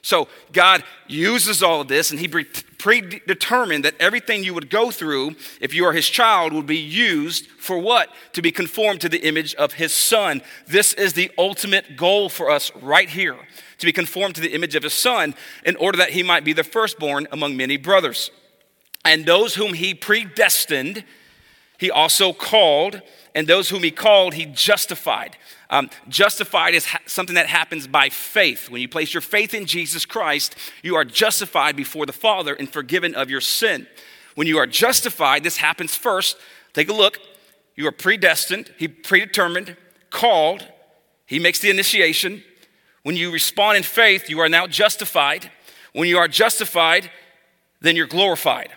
So 0.09 0.27
God 0.55 0.85
uses 1.07 1.63
all 1.63 1.83
of 1.83 1.89
this, 1.89 2.11
and 2.11 2.19
He 2.19 2.29
predetermined 2.29 3.85
that 3.85 3.95
everything 4.01 4.43
you 4.43 4.55
would 4.55 4.71
go 4.71 4.91
through, 4.91 5.37
if 5.61 5.75
you 5.75 5.85
are 5.85 5.93
His 5.93 6.09
child, 6.09 6.55
would 6.55 6.65
be 6.65 6.79
used 6.79 7.47
for 7.59 7.79
what? 7.79 8.09
To 8.33 8.41
be 8.41 8.51
conformed 8.51 9.03
to 9.03 9.11
the 9.11 9.19
image 9.19 9.55
of 9.57 9.75
His 9.75 9.93
Son. 9.93 10.41
This 10.67 10.95
is 10.95 11.13
the 11.13 11.31
ultimate 11.37 11.99
goal 11.99 12.31
for 12.31 12.49
us 12.49 12.73
right 12.77 13.11
here 13.11 13.37
to 13.77 13.87
be 13.87 13.93
conformed 13.93 14.35
to 14.37 14.41
the 14.41 14.55
image 14.55 14.75
of 14.75 14.83
His 14.83 14.95
Son, 14.95 15.35
in 15.67 15.77
order 15.77 15.99
that 15.99 16.13
He 16.13 16.23
might 16.23 16.43
be 16.43 16.55
the 16.55 16.65
firstborn 16.65 17.29
among 17.31 17.59
many 17.59 17.77
brothers. 17.77 18.31
And 19.05 19.27
those 19.27 19.57
whom 19.57 19.75
He 19.75 19.93
predestined, 19.93 21.05
He 21.77 21.91
also 21.91 22.33
called, 22.33 23.03
and 23.39 23.47
those 23.47 23.69
whom 23.69 23.85
He 23.85 23.93
called, 23.93 24.35
He 24.35 24.47
justified. 24.47 25.37
Um, 25.71 25.91
justified 26.09 26.75
is 26.75 26.87
ha- 26.87 26.99
something 27.07 27.37
that 27.37 27.47
happens 27.47 27.87
by 27.87 28.09
faith. 28.09 28.69
When 28.69 28.83
you 28.83 28.89
place 28.89 29.15
your 29.15 29.21
faith 29.21 29.55
in 29.55 29.65
Jesus 29.65 30.05
Christ, 30.05 30.57
you 30.83 30.97
are 30.97 31.05
justified 31.05 31.77
before 31.77 32.05
the 32.05 32.13
Father 32.13 32.53
and 32.53 32.69
forgiven 32.69 33.15
of 33.15 33.31
your 33.31 33.41
sin. 33.41 33.87
When 34.35 34.49
you 34.49 34.59
are 34.59 34.67
justified, 34.67 35.45
this 35.45 35.59
happens 35.59 35.95
first. 35.95 36.37
Take 36.73 36.89
a 36.89 36.93
look. 36.93 37.21
You 37.77 37.87
are 37.87 37.93
predestined, 37.93 38.75
He 38.77 38.89
predetermined, 38.89 39.77
called, 40.11 40.67
He 41.25 41.39
makes 41.39 41.61
the 41.61 41.71
initiation. 41.71 42.43
When 43.05 43.15
you 43.15 43.31
respond 43.31 43.77
in 43.77 43.85
faith, 43.85 44.29
you 44.29 44.41
are 44.41 44.49
now 44.49 44.67
justified. 44.67 45.49
When 45.93 46.09
you 46.09 46.19
are 46.19 46.27
justified, 46.27 47.09
then 47.81 47.95
you're 47.95 48.09
glorified. 48.09 48.71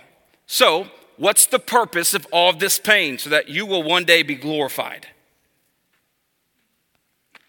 So, 0.46 0.86
what's 1.22 1.46
the 1.46 1.60
purpose 1.60 2.16
of 2.16 2.26
all 2.32 2.50
of 2.50 2.60
this 2.60 2.80
pain? 2.80 3.18
So 3.18 3.30
that 3.30 3.48
you 3.48 3.66
will 3.66 3.84
one 3.84 4.06
day 4.06 4.24
be 4.24 4.36
glorified. 4.36 5.08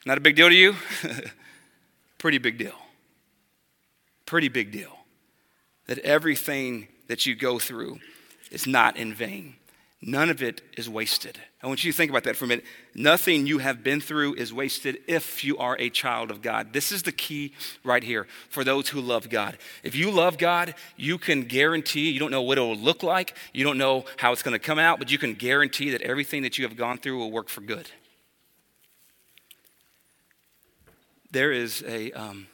Not 0.04 0.18
a 0.18 0.20
big 0.20 0.36
deal 0.36 0.48
to 0.48 0.54
you? 0.54 0.76
Pretty 2.18 2.38
big 2.38 2.58
deal. 2.58 2.74
Pretty 4.26 4.48
big 4.48 4.70
deal. 4.70 4.98
That 5.86 5.98
everything 6.00 6.88
that 7.08 7.24
you 7.26 7.34
go 7.34 7.58
through 7.58 7.98
is 8.50 8.66
not 8.66 8.96
in 8.96 9.14
vain. 9.14 9.56
None 10.04 10.30
of 10.30 10.42
it 10.42 10.62
is 10.76 10.88
wasted. 10.88 11.38
I 11.62 11.68
want 11.68 11.84
you 11.84 11.92
to 11.92 11.96
think 11.96 12.10
about 12.10 12.24
that 12.24 12.34
for 12.34 12.44
a 12.44 12.48
minute. 12.48 12.64
Nothing 12.92 13.46
you 13.46 13.58
have 13.58 13.84
been 13.84 14.00
through 14.00 14.34
is 14.34 14.52
wasted 14.52 14.98
if 15.06 15.44
you 15.44 15.56
are 15.58 15.76
a 15.78 15.90
child 15.90 16.32
of 16.32 16.42
God. 16.42 16.72
This 16.72 16.90
is 16.90 17.04
the 17.04 17.12
key 17.12 17.52
right 17.84 18.02
here 18.02 18.26
for 18.48 18.64
those 18.64 18.88
who 18.88 19.00
love 19.00 19.30
God. 19.30 19.56
If 19.84 19.94
you 19.94 20.10
love 20.10 20.38
God, 20.38 20.74
you 20.96 21.18
can 21.18 21.42
guarantee, 21.42 22.10
you 22.10 22.18
don't 22.18 22.32
know 22.32 22.42
what 22.42 22.58
it 22.58 22.62
will 22.62 22.76
look 22.76 23.04
like, 23.04 23.36
you 23.52 23.62
don't 23.62 23.78
know 23.78 24.04
how 24.16 24.32
it's 24.32 24.42
going 24.42 24.54
to 24.54 24.58
come 24.58 24.80
out, 24.80 24.98
but 24.98 25.12
you 25.12 25.18
can 25.18 25.34
guarantee 25.34 25.90
that 25.90 26.02
everything 26.02 26.42
that 26.42 26.58
you 26.58 26.66
have 26.66 26.76
gone 26.76 26.98
through 26.98 27.18
will 27.18 27.30
work 27.30 27.48
for 27.48 27.60
good. 27.60 27.88
there 31.32 31.50
is 31.50 31.82
a 31.88 32.12
um, 32.12 32.46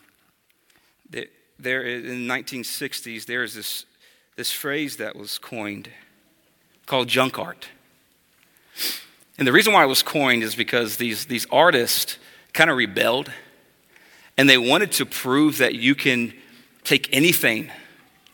there, 1.11 1.27
there 1.59 1.83
is, 1.83 2.05
in 2.05 2.27
the 2.27 2.33
1960s 2.33 3.27
there 3.27 3.43
is 3.43 3.55
this 3.55 3.85
this 4.37 4.51
phrase 4.51 4.97
that 4.97 5.17
was 5.17 5.39
coined 5.39 5.91
called 6.89 7.09
junk 7.09 7.39
art. 7.39 7.69
And 9.39 9.47
the 9.47 9.53
reason 9.53 9.73
why 9.73 9.85
it 9.85 9.87
was 9.87 10.03
coined 10.03 10.43
is 10.43 10.57
because 10.57 10.97
these 10.97 11.27
these 11.27 11.47
artists 11.53 12.19
kind 12.53 12.71
of 12.71 12.77
rebelled 12.77 13.31
and 14.37 14.49
they 14.49 14.59
wanted 14.59 14.91
to 14.93 15.07
prove 15.07 15.59
that 15.59 15.77
you 15.77 15.95
can 15.95 16.33
take 16.83 17.09
anything 17.13 17.71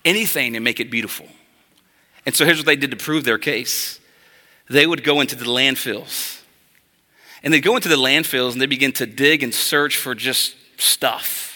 anything 0.04 0.54
and 0.54 0.64
make 0.64 0.80
it 0.80 0.90
beautiful. 0.90 1.26
And 2.26 2.34
so 2.34 2.44
here's 2.44 2.58
what 2.58 2.66
they 2.66 2.76
did 2.76 2.90
to 2.90 2.96
prove 2.96 3.24
their 3.24 3.38
case. 3.38 4.00
They 4.68 4.86
would 4.86 5.04
go 5.04 5.20
into 5.20 5.36
the 5.36 5.44
landfills. 5.44 6.40
And 7.42 7.52
they'd 7.52 7.60
go 7.60 7.76
into 7.76 7.88
the 7.88 7.96
landfills 7.96 8.52
and 8.52 8.60
they 8.60 8.66
begin 8.66 8.92
to 8.92 9.06
dig 9.06 9.42
and 9.42 9.54
search 9.54 9.96
for 9.96 10.14
just 10.14 10.54
stuff. 10.78 11.53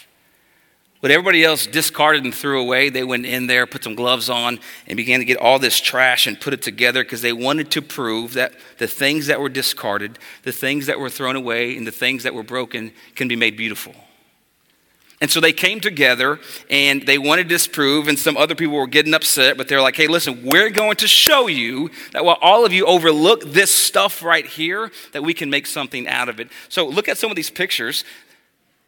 What 0.99 1.13
everybody 1.13 1.45
else 1.45 1.65
discarded 1.65 2.25
and 2.25 2.35
threw 2.35 2.59
away, 2.59 2.89
they 2.89 3.05
went 3.05 3.25
in 3.25 3.47
there, 3.47 3.65
put 3.65 3.85
some 3.85 3.95
gloves 3.95 4.29
on, 4.29 4.59
and 4.85 4.97
began 4.97 5.19
to 5.19 5.25
get 5.25 5.37
all 5.37 5.57
this 5.57 5.79
trash 5.79 6.27
and 6.27 6.39
put 6.39 6.53
it 6.53 6.61
together 6.61 7.03
because 7.03 7.21
they 7.21 7.31
wanted 7.31 7.71
to 7.71 7.81
prove 7.81 8.33
that 8.33 8.51
the 8.79 8.87
things 8.87 9.27
that 9.27 9.39
were 9.39 9.47
discarded, 9.47 10.19
the 10.43 10.51
things 10.51 10.87
that 10.87 10.99
were 10.99 11.09
thrown 11.09 11.37
away, 11.37 11.77
and 11.77 11.87
the 11.87 11.91
things 11.91 12.23
that 12.23 12.33
were 12.33 12.43
broken 12.43 12.91
can 13.15 13.29
be 13.29 13.37
made 13.37 13.55
beautiful. 13.55 13.95
And 15.21 15.31
so 15.31 15.39
they 15.39 15.53
came 15.53 15.79
together 15.79 16.39
and 16.69 17.05
they 17.05 17.17
wanted 17.17 17.43
to 17.43 17.49
disprove, 17.49 18.09
and 18.09 18.19
some 18.19 18.35
other 18.35 18.55
people 18.55 18.75
were 18.75 18.87
getting 18.87 19.13
upset, 19.13 19.57
but 19.57 19.69
they're 19.69 19.81
like, 19.81 19.95
hey, 19.95 20.07
listen, 20.07 20.43
we're 20.43 20.69
going 20.69 20.97
to 20.97 21.07
show 21.07 21.47
you 21.47 21.91
that 22.11 22.25
while 22.25 22.37
all 22.41 22.65
of 22.65 22.73
you 22.73 22.85
overlook 22.85 23.43
this 23.45 23.71
stuff 23.71 24.21
right 24.21 24.45
here, 24.45 24.91
that 25.13 25.23
we 25.23 25.33
can 25.33 25.49
make 25.49 25.65
something 25.65 26.09
out 26.09 26.27
of 26.27 26.41
it. 26.41 26.49
So 26.67 26.85
look 26.87 27.07
at 27.07 27.17
some 27.17 27.29
of 27.29 27.37
these 27.37 27.49
pictures. 27.49 28.03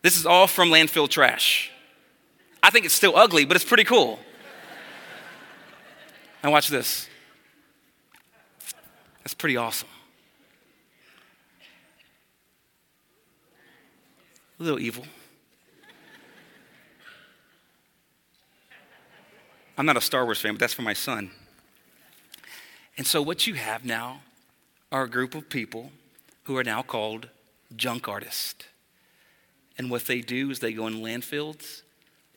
This 0.01 0.17
is 0.17 0.25
all 0.25 0.47
from 0.47 0.69
landfill 0.69 1.09
trash. 1.09 1.70
I 2.63 2.69
think 2.69 2.85
it's 2.85 2.93
still 2.93 3.15
ugly, 3.15 3.45
but 3.45 3.55
it's 3.55 3.65
pretty 3.65 3.83
cool. 3.83 4.19
and 6.43 6.51
watch 6.51 6.67
this. 6.69 7.07
That's 9.23 9.33
pretty 9.33 9.57
awesome. 9.57 9.89
A 14.59 14.63
little 14.63 14.79
evil. 14.79 15.05
I'm 19.77 19.85
not 19.85 19.97
a 19.97 20.01
Star 20.01 20.25
Wars 20.25 20.39
fan, 20.39 20.53
but 20.53 20.59
that's 20.59 20.73
for 20.73 20.83
my 20.83 20.93
son. 20.93 21.31
And 22.97 23.07
so, 23.07 23.21
what 23.21 23.47
you 23.47 23.55
have 23.55 23.83
now 23.83 24.21
are 24.91 25.03
a 25.03 25.09
group 25.09 25.33
of 25.33 25.49
people 25.49 25.91
who 26.43 26.57
are 26.57 26.63
now 26.63 26.83
called 26.83 27.29
junk 27.75 28.07
artists. 28.07 28.65
And 29.77 29.89
what 29.89 30.05
they 30.05 30.21
do 30.21 30.51
is 30.51 30.59
they 30.59 30.73
go 30.73 30.85
in 30.85 30.95
landfills, 30.95 31.81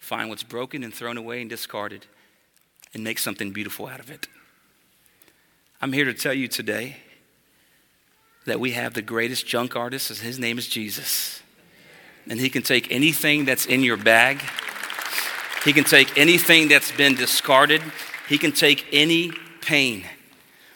find 0.05 0.29
what's 0.29 0.43
broken 0.43 0.85
and 0.85 0.93
thrown 0.93 1.17
away 1.17 1.41
and 1.41 1.51
discarded, 1.51 2.07
and 2.93 3.03
make 3.03 3.19
something 3.19 3.51
beautiful 3.51 3.87
out 3.87 4.01
of 4.01 4.11
it. 4.11 4.29
I'm 5.81 5.93
here 5.93 6.05
to 6.05 6.15
tell 6.15 6.35
you 6.35 6.49
today 6.49 6.97
that 8.47 8.61
we 8.61 8.73
have 8.73 8.95
the 8.95 9.03
greatest 9.03 9.47
junk 9.47 9.75
artist, 9.75 10.11
and 10.11 10.19
his 10.21 10.39
name 10.39 10.59
is 10.59 10.69
Jesus. 10.69 11.43
And 12.29 12.41
he 12.41 12.49
can 12.49 12.63
take 12.63 12.91
anything 12.91 13.45
that's 13.45 13.67
in 13.67 13.83
your 13.83 13.97
bag 13.97 14.41
he 15.65 15.73
can 15.73 15.85
take 15.85 16.19
anything 16.19 16.69
that's 16.69 16.93
been 16.93 17.15
discarded, 17.15 17.83
He 18.29 18.37
can 18.37 18.53
take 18.53 18.87
any 18.93 19.33
pain. 19.63 20.05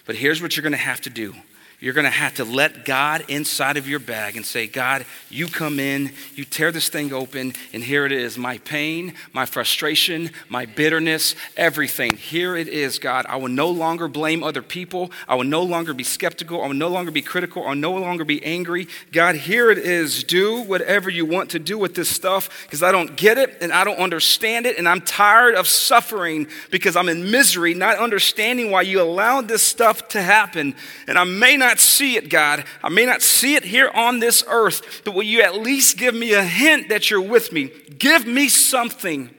But 0.06 0.16
here's 0.16 0.40
what 0.40 0.56
you're 0.56 0.62
to 0.70 0.78
have 0.78 1.02
to 1.02 1.10
do 1.10 1.34
you're 1.80 1.94
going 1.94 2.04
to 2.04 2.10
have 2.10 2.34
to 2.34 2.44
let 2.44 2.84
God 2.84 3.24
inside 3.28 3.76
of 3.76 3.86
your 3.86 4.00
bag 4.00 4.36
and 4.36 4.44
say, 4.44 4.66
God, 4.66 5.06
you 5.30 5.46
come 5.46 5.78
in, 5.78 6.10
you 6.34 6.44
tear 6.44 6.72
this 6.72 6.88
thing 6.88 7.12
open, 7.12 7.52
and 7.72 7.84
here 7.84 8.04
it 8.04 8.10
is 8.10 8.36
my 8.36 8.58
pain, 8.58 9.14
my 9.32 9.46
frustration, 9.46 10.30
my 10.48 10.66
bitterness, 10.66 11.36
everything. 11.56 12.16
Here 12.16 12.56
it 12.56 12.66
is, 12.66 12.98
God. 12.98 13.26
I 13.26 13.36
will 13.36 13.48
no 13.48 13.70
longer 13.70 14.08
blame 14.08 14.42
other 14.42 14.60
people. 14.60 15.12
I 15.28 15.36
will 15.36 15.44
no 15.44 15.62
longer 15.62 15.94
be 15.94 16.02
skeptical. 16.02 16.62
I 16.62 16.66
will 16.66 16.74
no 16.74 16.88
longer 16.88 17.12
be 17.12 17.22
critical. 17.22 17.62
I 17.62 17.68
will 17.68 17.76
no 17.76 17.92
longer 17.92 18.24
be 18.24 18.44
angry. 18.44 18.88
God, 19.12 19.36
here 19.36 19.70
it 19.70 19.78
is. 19.78 20.24
Do 20.24 20.62
whatever 20.62 21.08
you 21.08 21.26
want 21.26 21.50
to 21.50 21.60
do 21.60 21.78
with 21.78 21.94
this 21.94 22.08
stuff 22.08 22.64
because 22.64 22.82
I 22.82 22.90
don't 22.90 23.14
get 23.14 23.38
it 23.38 23.56
and 23.60 23.72
I 23.72 23.84
don't 23.84 23.98
understand 23.98 24.66
it, 24.66 24.78
and 24.78 24.88
I'm 24.88 25.00
tired 25.00 25.54
of 25.54 25.68
suffering 25.68 26.48
because 26.72 26.96
I'm 26.96 27.08
in 27.08 27.30
misery, 27.30 27.74
not 27.74 27.98
understanding 27.98 28.72
why 28.72 28.82
you 28.82 29.00
allowed 29.00 29.46
this 29.46 29.62
stuff 29.62 30.08
to 30.08 30.22
happen. 30.22 30.74
And 31.06 31.16
I 31.16 31.24
may 31.24 31.56
not 31.56 31.67
not 31.68 31.78
see 31.78 32.16
it, 32.16 32.30
God. 32.30 32.64
I 32.82 32.88
may 32.88 33.04
not 33.04 33.22
see 33.22 33.54
it 33.54 33.64
here 33.64 33.90
on 33.92 34.18
this 34.20 34.42
earth, 34.48 35.02
but 35.04 35.14
will 35.14 35.22
you 35.22 35.42
at 35.42 35.54
least 35.54 35.98
give 35.98 36.14
me 36.14 36.32
a 36.32 36.42
hint 36.42 36.88
that 36.88 37.10
you're 37.10 37.20
with 37.20 37.52
me? 37.52 37.70
Give 37.98 38.26
me 38.26 38.48
something. 38.48 39.30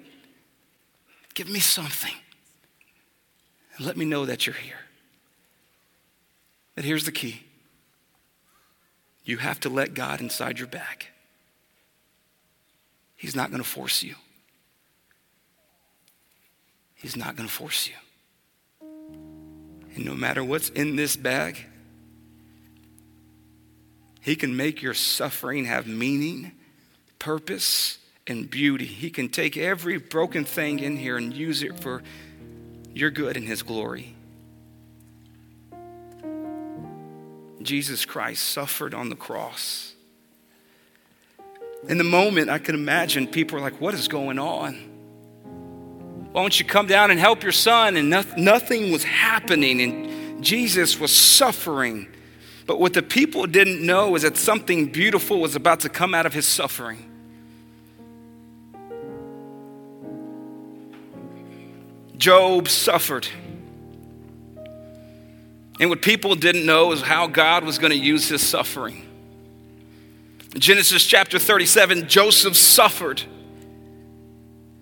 Give 1.34 1.50
me 1.50 1.60
something. 1.60 2.13
And 3.78 3.86
let 3.86 3.98
me 3.98 4.06
know 4.06 4.26
that 4.26 4.46
you're 4.46 4.56
here. 4.56 4.80
But 6.76 6.86
here's 6.86 7.04
the 7.06 7.12
key 7.12 7.44
you 9.26 9.38
have 9.38 9.60
to 9.62 9.70
let 9.70 9.94
God 9.94 10.22
inside 10.22 10.60
your 10.60 10.68
bag. 10.68 11.08
He's 13.15 13.36
not 13.36 13.52
going 13.52 13.62
to 13.62 13.68
force 13.68 14.02
you. 14.02 14.15
He's 16.96 17.15
not 17.15 17.36
going 17.36 17.48
to 17.48 17.54
force 17.54 17.88
you. 17.88 18.88
And 19.96 20.06
no 20.06 20.13
matter 20.13 20.44
what's 20.44 20.70
in 20.70 20.96
this 20.96 21.15
bag, 21.15 21.65
he 24.30 24.36
can 24.36 24.56
make 24.56 24.84
your 24.84 24.94
suffering 24.94 25.65
have 25.65 25.88
meaning, 25.88 26.52
purpose, 27.18 27.98
and 28.28 28.48
beauty. 28.48 28.86
He 28.86 29.10
can 29.10 29.28
take 29.28 29.58
every 29.58 29.98
broken 29.98 30.46
thing 30.46 30.78
in 30.78 30.98
here 30.98 31.18
and 31.18 31.34
use 31.34 31.63
it 31.63 31.80
for 31.80 32.04
your 32.94 33.10
good 33.10 33.38
and 33.38 33.48
His 33.48 33.63
glory. 33.63 34.15
Jesus 37.63 38.06
Christ 38.06 38.46
suffered 38.46 38.94
on 38.94 39.10
the 39.10 39.15
cross. 39.15 39.96
In 41.88 41.98
the 41.98 42.04
moment, 42.04 42.52
I 42.52 42.60
could 42.60 42.76
imagine 42.76 43.26
people 43.26 43.56
were 43.56 43.63
like, 43.63 43.82
What 43.82 43.96
is 43.96 44.08
going 44.08 44.38
on? 44.38 44.76
Why 46.34 46.42
don't 46.44 46.60
you 46.60 46.68
come 46.68 46.86
down 46.86 47.10
and 47.10 47.20
help 47.20 47.42
your 47.42 47.52
son? 47.52 47.98
And 47.98 48.12
nothing 48.12 48.92
was 48.92 49.04
happening, 49.04 49.82
and 49.82 50.44
Jesus 50.44 51.00
was 51.00 51.12
suffering 51.12 52.10
But 52.69 52.79
what 52.79 52.93
the 52.93 53.01
people 53.01 53.47
didn't 53.47 53.84
know 53.84 54.13
is 54.13 54.21
that 54.21 54.38
something 54.38 54.91
beautiful 54.91 55.39
was 55.39 55.55
about 55.55 55.79
to 55.79 55.89
come 55.89 56.13
out 56.13 56.27
of 56.27 56.36
his 56.36 56.45
suffering. 56.45 57.03
Job 62.15 62.67
suffered. 62.67 63.27
And 65.79 65.89
what 65.89 66.03
people 66.03 66.36
didn't 66.36 66.63
know 66.63 66.91
is 66.91 67.01
how 67.01 67.25
God 67.25 67.63
was 67.63 67.79
going 67.79 67.89
to 67.89 67.97
use 67.97 68.29
his 68.29 68.47
suffering. 68.47 69.03
In 70.53 70.62
Genesis 70.62 71.03
chapter 71.03 71.39
37, 71.39 72.08
Joseph 72.08 72.55
suffered. 72.55 73.23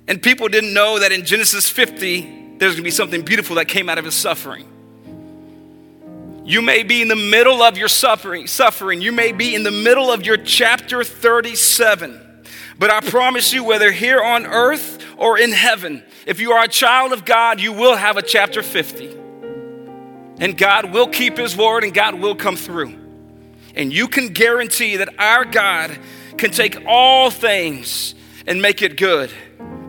And 0.10 0.22
people 0.22 0.50
didn't 0.50 0.74
know 0.74 1.00
that 1.00 1.14
in 1.14 1.24
Genesis 1.24 1.70
50, 1.70 2.58
there's 2.58 2.74
going 2.74 2.76
to 2.76 2.84
be 2.84 2.92
something 2.92 3.22
beautiful 3.22 3.56
that 3.56 3.70
came 3.70 3.88
out 3.88 3.98
of 3.98 4.04
his 4.04 4.14
suffering. 4.14 4.68
You 6.48 6.62
may 6.62 6.84
be 6.84 7.02
in 7.02 7.10
the 7.10 7.16
middle 7.18 7.62
of 7.62 7.78
your 7.78 7.90
suffering, 7.90 8.48
suffering. 8.48 9.02
You 9.02 9.12
may 9.12 9.34
be 9.34 9.54
in 9.54 9.64
the 9.64 9.72
middle 9.72 10.10
of 10.10 10.26
your 10.26 10.38
chapter 10.38 11.04
37. 11.04 12.46
But 12.80 12.90
I 12.90 13.02
promise 13.02 13.52
you, 13.52 13.66
whether 13.66 13.92
here 13.92 14.24
on 14.24 14.46
earth 14.46 15.04
or 15.18 15.38
in 15.38 15.52
heaven, 15.52 16.06
if 16.26 16.40
you 16.40 16.54
are 16.54 16.64
a 16.64 16.70
child 16.70 17.12
of 17.12 17.26
God, 17.26 17.60
you 17.60 17.74
will 17.74 17.98
have 17.98 18.16
a 18.16 18.22
chapter 18.22 18.64
50. 18.64 19.08
And 20.40 20.58
God 20.58 20.94
will 20.94 21.08
keep 21.08 21.38
his 21.38 21.58
word 21.58 21.84
and 21.84 21.94
God 21.94 22.16
will 22.16 22.36
come 22.36 22.56
through. 22.56 22.96
And 23.76 23.92
you 23.92 24.08
can 24.08 24.30
guarantee 24.30 24.96
that 24.96 25.20
our 25.20 25.44
God 25.44 26.00
can 26.38 26.52
take 26.52 26.82
all 26.88 27.30
things 27.30 28.16
and 28.46 28.62
make 28.62 28.82
it 28.82 28.96
good 28.96 29.32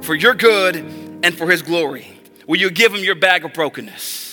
for 0.01 0.17
your 0.17 0.35
good 0.35 0.75
and 0.75 1.39
for 1.39 1.49
his 1.49 1.63
glory. 1.63 2.19
Will 2.49 2.59
you 2.59 2.73
give 2.73 2.93
him 2.93 3.05
your 3.05 3.15
bag 3.15 3.45
of 3.45 3.53
brokenness? 3.53 4.28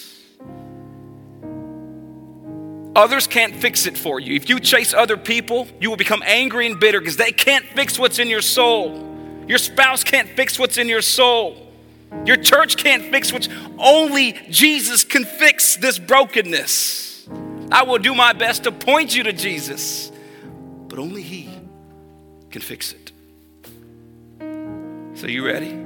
Others 2.95 3.27
can't 3.27 3.53
fix 3.55 3.85
it 3.85 3.97
for 3.97 4.19
you. 4.19 4.35
If 4.35 4.49
you 4.49 4.59
chase 4.59 4.93
other 4.93 5.17
people, 5.17 5.67
you 5.81 5.89
will 5.89 5.97
become 5.97 6.23
angry 6.25 6.65
and 6.65 6.79
bitter 6.79 6.99
because 6.99 7.17
they 7.17 7.33
can't 7.33 7.65
fix 7.65 7.99
what's 7.99 8.19
in 8.19 8.29
your 8.29 8.41
soul. 8.41 9.03
Your 9.47 9.57
spouse 9.57 10.03
can't 10.03 10.29
fix 10.29 10.57
what's 10.57 10.77
in 10.77 10.87
your 10.87 11.01
soul. 11.01 11.61
Your 12.25 12.37
church 12.37 12.77
can't 12.77 13.03
fix 13.11 13.33
what's 13.33 13.49
only 13.77 14.33
Jesus 14.49 15.03
can 15.03 15.25
fix 15.25 15.75
this 15.75 15.99
brokenness. 15.99 17.27
I 17.71 17.83
will 17.83 17.97
do 17.97 18.15
my 18.15 18.33
best 18.33 18.63
to 18.63 18.71
point 18.71 19.15
you 19.15 19.23
to 19.23 19.33
Jesus, 19.33 20.11
but 20.87 20.97
only 20.97 21.21
He 21.21 21.49
can 22.49 22.61
fix 22.61 22.93
it. 22.93 23.11
So, 25.15 25.27
you 25.27 25.45
ready? 25.45 25.77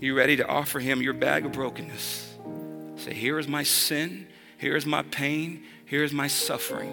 You 0.00 0.16
ready 0.16 0.36
to 0.36 0.46
offer 0.46 0.78
Him 0.78 1.00
your 1.02 1.14
bag 1.14 1.46
of 1.46 1.52
brokenness? 1.52 2.34
Say, 2.96 3.14
Here 3.14 3.38
is 3.38 3.48
my 3.48 3.62
sin. 3.62 4.27
Here's 4.58 4.84
my 4.84 5.02
pain. 5.02 5.62
Here's 5.86 6.12
my 6.12 6.26
suffering. 6.26 6.92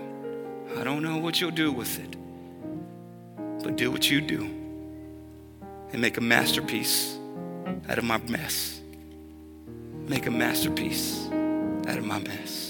I 0.77 0.83
don't 0.83 1.03
know 1.03 1.17
what 1.17 1.41
you'll 1.41 1.51
do 1.51 1.71
with 1.71 1.99
it, 1.99 2.15
but 3.63 3.75
do 3.75 3.91
what 3.91 4.09
you 4.09 4.21
do 4.21 4.43
and 5.91 5.99
make 5.99 6.17
a 6.17 6.21
masterpiece 6.21 7.17
out 7.89 7.97
of 7.97 8.03
my 8.03 8.17
mess. 8.19 8.81
Make 10.07 10.27
a 10.27 10.31
masterpiece 10.31 11.27
out 11.87 11.97
of 11.97 12.05
my 12.05 12.19
mess. 12.19 12.64